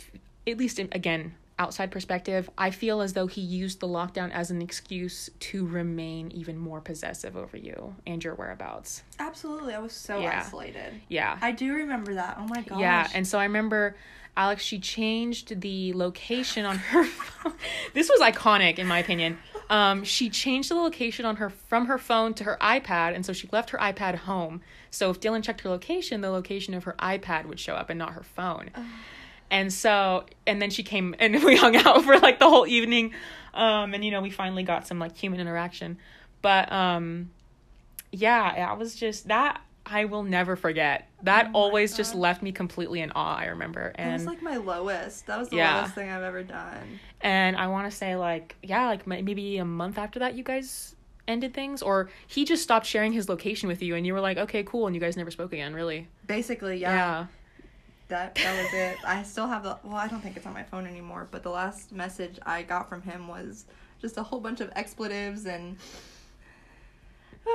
at 0.47 0.57
least 0.57 0.79
again 0.79 1.33
outside 1.59 1.91
perspective 1.91 2.49
i 2.57 2.71
feel 2.71 3.01
as 3.01 3.13
though 3.13 3.27
he 3.27 3.41
used 3.41 3.79
the 3.81 3.87
lockdown 3.87 4.31
as 4.31 4.49
an 4.49 4.61
excuse 4.61 5.29
to 5.39 5.65
remain 5.67 6.31
even 6.31 6.57
more 6.57 6.81
possessive 6.81 7.35
over 7.37 7.57
you 7.57 7.95
and 8.07 8.23
your 8.23 8.33
whereabouts 8.35 9.03
Absolutely, 9.19 9.73
I 9.73 9.79
was 9.79 9.91
so 9.93 10.19
Yeah. 10.19 10.41
isolated. 10.45 10.93
yeah 11.09 11.37
I 11.41 11.51
do 11.51 11.73
remember 11.73 12.13
that. 12.15 12.37
Oh 12.39 12.47
my 12.47 12.61
gosh. 12.61 12.79
yeah, 12.79 13.07
and 13.13 13.27
so 13.27 13.37
I 13.37 13.43
remember 13.43 13.95
Alex, 14.37 14.63
she 14.63 14.79
changed 14.79 15.59
the 15.59 15.91
location 15.93 16.63
on 16.65 16.77
her 16.77 17.03
phone. 17.03 17.53
this 17.93 18.09
was 18.09 18.21
iconic 18.21 18.79
in 18.79 18.87
my 18.87 18.99
opinion. 18.99 19.37
Um, 19.69 20.03
she 20.05 20.29
changed 20.29 20.69
the 20.71 20.75
location 20.75 21.25
on 21.25 21.35
her 21.35 21.49
from 21.49 21.87
her 21.87 21.97
phone 21.97 22.33
to 22.35 22.43
her 22.45 22.57
iPad, 22.61 23.13
and 23.13 23.25
so 23.25 23.33
she 23.33 23.49
left 23.51 23.69
her 23.71 23.77
iPad 23.77 24.15
home. 24.15 24.61
So 24.89 25.09
if 25.11 25.19
Dylan 25.19 25.43
checked 25.43 25.61
her 25.61 25.69
location, 25.69 26.21
the 26.21 26.29
location 26.31 26.73
of 26.73 26.85
her 26.85 26.95
iPad 26.99 27.45
would 27.45 27.59
show 27.59 27.73
up 27.75 27.89
and 27.89 27.99
not 27.99 28.13
her 28.13 28.23
phone. 28.23 28.71
And 29.51 29.71
so, 29.73 30.25
and 30.45 30.61
then 30.61 30.69
she 30.69 30.83
came 30.83 31.15
and 31.19 31.43
we 31.43 31.55
hung 31.55 31.75
out 31.75 32.03
for 32.03 32.17
like 32.19 32.39
the 32.39 32.49
whole 32.49 32.67
evening. 32.67 33.13
Um, 33.53 33.93
and 33.93 34.05
you 34.05 34.11
know, 34.11 34.21
we 34.21 34.29
finally 34.29 34.63
got 34.63 34.85
some 34.87 34.99
like 34.99 35.17
human 35.17 35.39
interaction. 35.39 35.97
But 36.41 36.71
um, 36.71 37.31
yeah, 38.11 38.67
I 38.69 38.73
was 38.73 38.95
just 38.95 39.27
that 39.27 39.61
I 39.85 40.05
will 40.05 40.23
never 40.23 40.55
forget. 40.55 41.09
That 41.23 41.47
Oh 41.47 41.61
always 41.61 41.97
just 41.97 42.13
left 42.13 42.43
me 42.43 42.51
completely 42.51 43.01
in 43.01 43.11
awe, 43.15 43.37
I 43.37 43.45
remember. 43.47 43.91
And 43.95 44.11
that 44.11 44.17
was 44.19 44.25
like 44.27 44.41
my 44.41 44.57
lowest. 44.57 45.25
That 45.27 45.39
was 45.39 45.49
the 45.49 45.57
Yeah. 45.57 45.77
lowest 45.77 45.95
thing 45.95 46.09
I've 46.09 46.21
ever 46.23 46.43
done. 46.43 46.99
and 47.21 47.57
I 47.57 47.67
want 47.67 47.89
to 47.91 47.95
say 47.97 48.15
like 48.15 48.55
yeah, 48.61 48.85
like 48.87 49.07
maybe 49.07 49.57
a 49.57 49.65
month 49.65 49.97
after 49.97 50.19
that 50.19 50.35
you 50.35 50.43
guys 50.43 50.95
ended 51.27 51.53
things 51.53 51.81
or 51.83 52.09
he 52.27 52.45
just 52.45 52.63
stopped 52.63 52.85
sharing 52.85 53.11
his 53.13 53.29
location 53.29 53.67
with 53.67 53.81
you 53.81 53.95
and 53.95 54.05
you 54.05 54.13
were 54.13 54.21
like, 54.21 54.37
"Okay, 54.37 54.63
cool." 54.63 54.85
And 54.87 54.95
you 54.95 55.01
guys 55.01 55.17
never 55.17 55.31
spoke 55.31 55.53
again, 55.53 55.73
really. 55.73 56.07
Basically, 56.25 56.77
yeah. 56.77 57.25
That 58.09 58.35
that 58.35 58.63
was 58.63 58.73
it. 58.73 58.97
I 59.05 59.23
still 59.23 59.47
have 59.47 59.63
the 59.63 59.77
well, 59.83 59.95
I 59.95 60.07
don't 60.07 60.21
think 60.21 60.35
it's 60.35 60.45
on 60.45 60.53
my 60.53 60.63
phone 60.63 60.85
anymore, 60.87 61.27
but 61.31 61.43
the 61.43 61.49
last 61.51 61.91
message 61.91 62.39
I 62.45 62.63
got 62.63 62.89
from 62.89 63.01
him 63.03 63.27
was 63.27 63.65
just 64.01 64.17
a 64.17 64.23
whole 64.23 64.39
bunch 64.39 64.61
of 64.61 64.71
expletives 64.75 65.45
and 65.45 65.77
uh, 67.45 67.49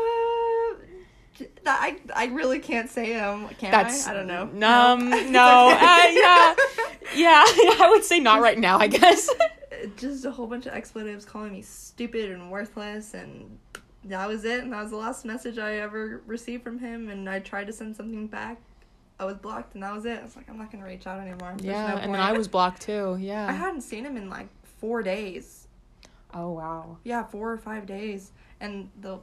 I 1.66 1.98
I 2.14 2.26
really 2.26 2.60
can't 2.60 2.88
say 2.88 3.14
them. 3.14 3.48
Can 3.58 3.72
That's 3.72 4.06
I? 4.06 4.12
I 4.12 4.14
don't 4.14 4.26
know. 4.28 4.42
Um, 4.42 5.10
Nope. 5.10 5.30
no. 5.30 5.70
uh, 5.72 5.76
yeah. 6.10 6.54
Yeah, 7.14 7.44
I 7.46 7.86
would 7.90 8.02
say 8.02 8.18
not 8.18 8.40
right 8.40 8.58
now, 8.58 8.78
I 8.78 8.86
guess. 8.88 9.28
just 9.96 10.24
a 10.24 10.30
whole 10.30 10.46
bunch 10.46 10.66
of 10.66 10.72
expletives 10.72 11.24
calling 11.24 11.52
me 11.52 11.60
stupid 11.62 12.30
and 12.30 12.50
worthless 12.50 13.12
and 13.14 13.58
that 14.04 14.26
was 14.26 14.44
it 14.44 14.62
and 14.64 14.72
that 14.72 14.80
was 14.82 14.90
the 14.90 14.96
last 14.96 15.24
message 15.26 15.58
i 15.58 15.74
ever 15.76 16.22
received 16.26 16.62
from 16.64 16.78
him 16.78 17.10
and 17.10 17.28
i 17.28 17.38
tried 17.38 17.66
to 17.66 17.72
send 17.72 17.94
something 17.94 18.26
back 18.26 18.58
i 19.20 19.24
was 19.24 19.36
blocked 19.36 19.74
and 19.74 19.82
that 19.82 19.94
was 19.94 20.04
it 20.04 20.18
i 20.18 20.22
was 20.22 20.36
like 20.36 20.48
i'm 20.48 20.58
not 20.58 20.70
gonna 20.72 20.84
reach 20.84 21.06
out 21.06 21.20
anymore 21.20 21.54
There's 21.56 21.64
yeah, 21.66 21.88
no 21.88 21.96
and 21.96 22.14
then. 22.14 22.20
I 22.20 22.32
was 22.32 22.48
blocked 22.48 22.82
too. 22.82 23.16
Yeah. 23.20 23.46
i 23.48 23.52
hadn't 23.52 23.82
seen 23.82 24.04
him 24.04 24.16
in 24.16 24.28
like 24.28 24.48
four 24.78 25.02
days 25.02 25.66
oh 26.32 26.50
wow. 26.52 26.98
yeah 27.04 27.22
four 27.24 27.52
or 27.52 27.58
five 27.58 27.86
days 27.86 28.32
and 28.60 28.90
the 29.00 29.18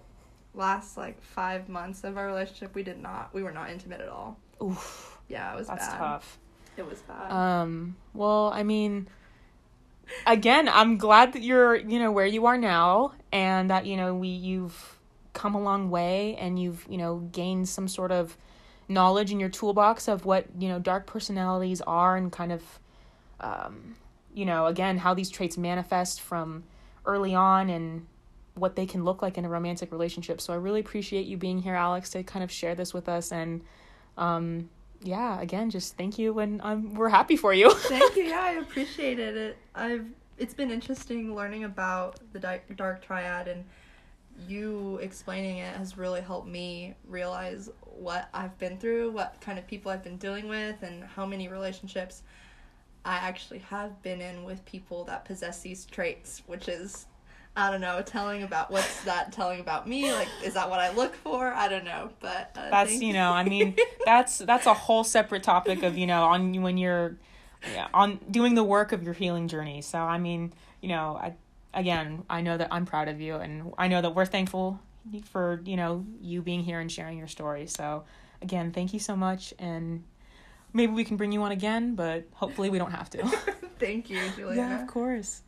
last 0.53 0.97
like 0.97 1.21
five 1.21 1.67
months 1.69 2.03
of 2.03 2.17
our 2.17 2.25
relationship 2.27 2.73
we 2.75 2.83
did 2.83 3.01
not 3.01 3.33
we 3.33 3.43
were 3.43 3.51
not 3.51 3.69
intimate 3.69 4.01
at 4.01 4.09
all 4.09 4.37
Oof, 4.63 5.17
yeah 5.27 5.53
it 5.53 5.57
was 5.57 5.67
that's 5.67 5.87
bad 5.87 5.97
tough. 5.97 6.37
it 6.77 6.87
was 6.89 6.99
bad 7.01 7.31
Um, 7.31 7.95
well, 8.13 8.51
I 8.53 8.63
mean, 8.63 9.07
again, 10.27 10.67
I'm 10.69 10.97
glad 10.97 11.33
that 11.33 11.41
you're, 11.41 11.75
you 11.75 11.99
know, 11.99 12.11
where 12.11 12.25
you 12.25 12.45
are 12.45 12.57
now 12.57 13.13
and 13.31 13.69
that, 13.69 13.85
you 13.85 13.97
know, 13.97 14.13
we 14.15 14.27
you've 14.29 14.97
come 15.33 15.55
a 15.55 15.61
long 15.61 15.89
way 15.89 16.35
and 16.37 16.59
you've, 16.59 16.85
you 16.89 16.97
know, 16.97 17.17
gained 17.31 17.69
some 17.69 17.87
sort 17.87 18.11
of 18.11 18.37
knowledge 18.91 19.31
in 19.31 19.39
your 19.39 19.49
toolbox 19.49 20.07
of 20.07 20.25
what, 20.25 20.45
you 20.59 20.67
know, 20.69 20.79
dark 20.79 21.07
personalities 21.07 21.81
are 21.81 22.15
and 22.15 22.31
kind 22.31 22.51
of 22.51 22.79
um, 23.41 23.95
you 24.33 24.45
know, 24.45 24.67
again, 24.67 24.97
how 24.97 25.13
these 25.13 25.29
traits 25.29 25.57
manifest 25.57 26.21
from 26.21 26.63
early 27.05 27.35
on 27.35 27.69
and 27.69 28.05
what 28.53 28.75
they 28.75 28.85
can 28.85 29.03
look 29.03 29.21
like 29.21 29.37
in 29.37 29.45
a 29.45 29.49
romantic 29.49 29.91
relationship. 29.91 30.39
So 30.39 30.53
I 30.53 30.57
really 30.57 30.79
appreciate 30.79 31.25
you 31.25 31.37
being 31.37 31.59
here, 31.59 31.75
Alex, 31.75 32.09
to 32.11 32.23
kind 32.23 32.43
of 32.43 32.51
share 32.51 32.75
this 32.75 32.93
with 32.93 33.09
us 33.09 33.31
and 33.31 33.61
um 34.17 34.69
yeah, 35.03 35.41
again, 35.41 35.71
just 35.71 35.97
thank 35.97 36.19
you 36.19 36.37
and 36.37 36.61
um, 36.61 36.93
we're 36.93 37.09
happy 37.09 37.35
for 37.35 37.51
you. 37.55 37.71
Thank 37.75 38.15
you. 38.15 38.25
Yeah, 38.25 38.39
I 38.39 38.51
appreciated 38.61 39.35
it. 39.35 39.57
I've 39.73 40.05
it's 40.37 40.53
been 40.53 40.69
interesting 40.69 41.35
learning 41.35 41.63
about 41.63 42.19
the 42.33 42.39
dark, 42.39 42.61
dark 42.75 43.03
triad 43.03 43.47
and 43.47 43.65
you 44.47 44.99
explaining 45.01 45.57
it 45.57 45.75
has 45.75 45.97
really 45.97 46.21
helped 46.21 46.47
me 46.47 46.95
realize 47.07 47.69
what 47.83 48.29
I've 48.33 48.57
been 48.57 48.77
through, 48.77 49.11
what 49.11 49.35
kind 49.41 49.59
of 49.59 49.67
people 49.67 49.91
I've 49.91 50.03
been 50.03 50.17
dealing 50.17 50.47
with 50.47 50.81
and 50.83 51.03
how 51.03 51.25
many 51.25 51.47
relationships 51.47 52.23
I 53.03 53.15
actually 53.15 53.59
have 53.59 54.01
been 54.03 54.21
in 54.21 54.43
with 54.43 54.63
people 54.65 55.03
that 55.05 55.25
possess 55.25 55.61
these 55.61 55.85
traits, 55.85 56.41
which 56.47 56.67
is 56.67 57.05
I 57.55 57.69
don't 57.69 57.81
know, 57.81 58.01
telling 58.01 58.43
about 58.43 58.71
what's 58.71 59.03
that 59.03 59.33
telling 59.33 59.59
about 59.59 59.85
me? 59.85 60.13
Like, 60.13 60.29
is 60.41 60.53
that 60.53 60.69
what 60.69 60.79
I 60.79 60.93
look 60.93 61.15
for? 61.15 61.51
I 61.51 61.67
don't 61.67 61.83
know, 61.83 62.09
but 62.21 62.55
uh, 62.55 62.69
that's 62.69 63.01
you 63.01 63.13
know 63.13 63.31
i 63.31 63.43
mean 63.43 63.75
that's 64.05 64.39
that's 64.39 64.65
a 64.65 64.73
whole 64.73 65.03
separate 65.03 65.43
topic 65.43 65.83
of 65.83 65.97
you 65.97 66.07
know 66.07 66.23
on 66.23 66.61
when 66.61 66.77
you're 66.77 67.17
yeah, 67.73 67.87
on 67.93 68.19
doing 68.31 68.55
the 68.55 68.63
work 68.63 68.91
of 68.91 69.03
your 69.03 69.13
healing 69.13 69.47
journey 69.47 69.81
so 69.81 69.99
i 69.99 70.17
mean 70.17 70.51
you 70.81 70.89
know 70.89 71.19
I, 71.21 71.33
again 71.73 72.23
i 72.29 72.41
know 72.41 72.57
that 72.57 72.67
i'm 72.71 72.85
proud 72.85 73.07
of 73.07 73.21
you 73.21 73.35
and 73.35 73.73
i 73.77 73.87
know 73.87 74.01
that 74.01 74.13
we're 74.13 74.25
thankful 74.25 74.79
for 75.25 75.61
you 75.65 75.75
know 75.75 76.05
you 76.21 76.41
being 76.41 76.63
here 76.63 76.79
and 76.79 76.91
sharing 76.91 77.17
your 77.17 77.27
story. 77.27 77.67
So 77.67 78.03
again 78.41 78.71
thank 78.71 78.93
you 78.93 78.99
so 78.99 79.15
much 79.15 79.53
and 79.59 80.03
maybe 80.73 80.93
we 80.93 81.03
can 81.03 81.17
bring 81.17 81.31
you 81.31 81.41
on 81.43 81.51
again 81.51 81.95
but 81.95 82.25
hopefully 82.33 82.69
we 82.69 82.77
don't 82.77 82.91
have 82.91 83.09
to. 83.11 83.27
Thank 83.79 84.09
you, 84.11 84.21
Juliana. 84.35 84.55
yeah 84.55 84.81
of 84.81 84.87
course 84.87 85.41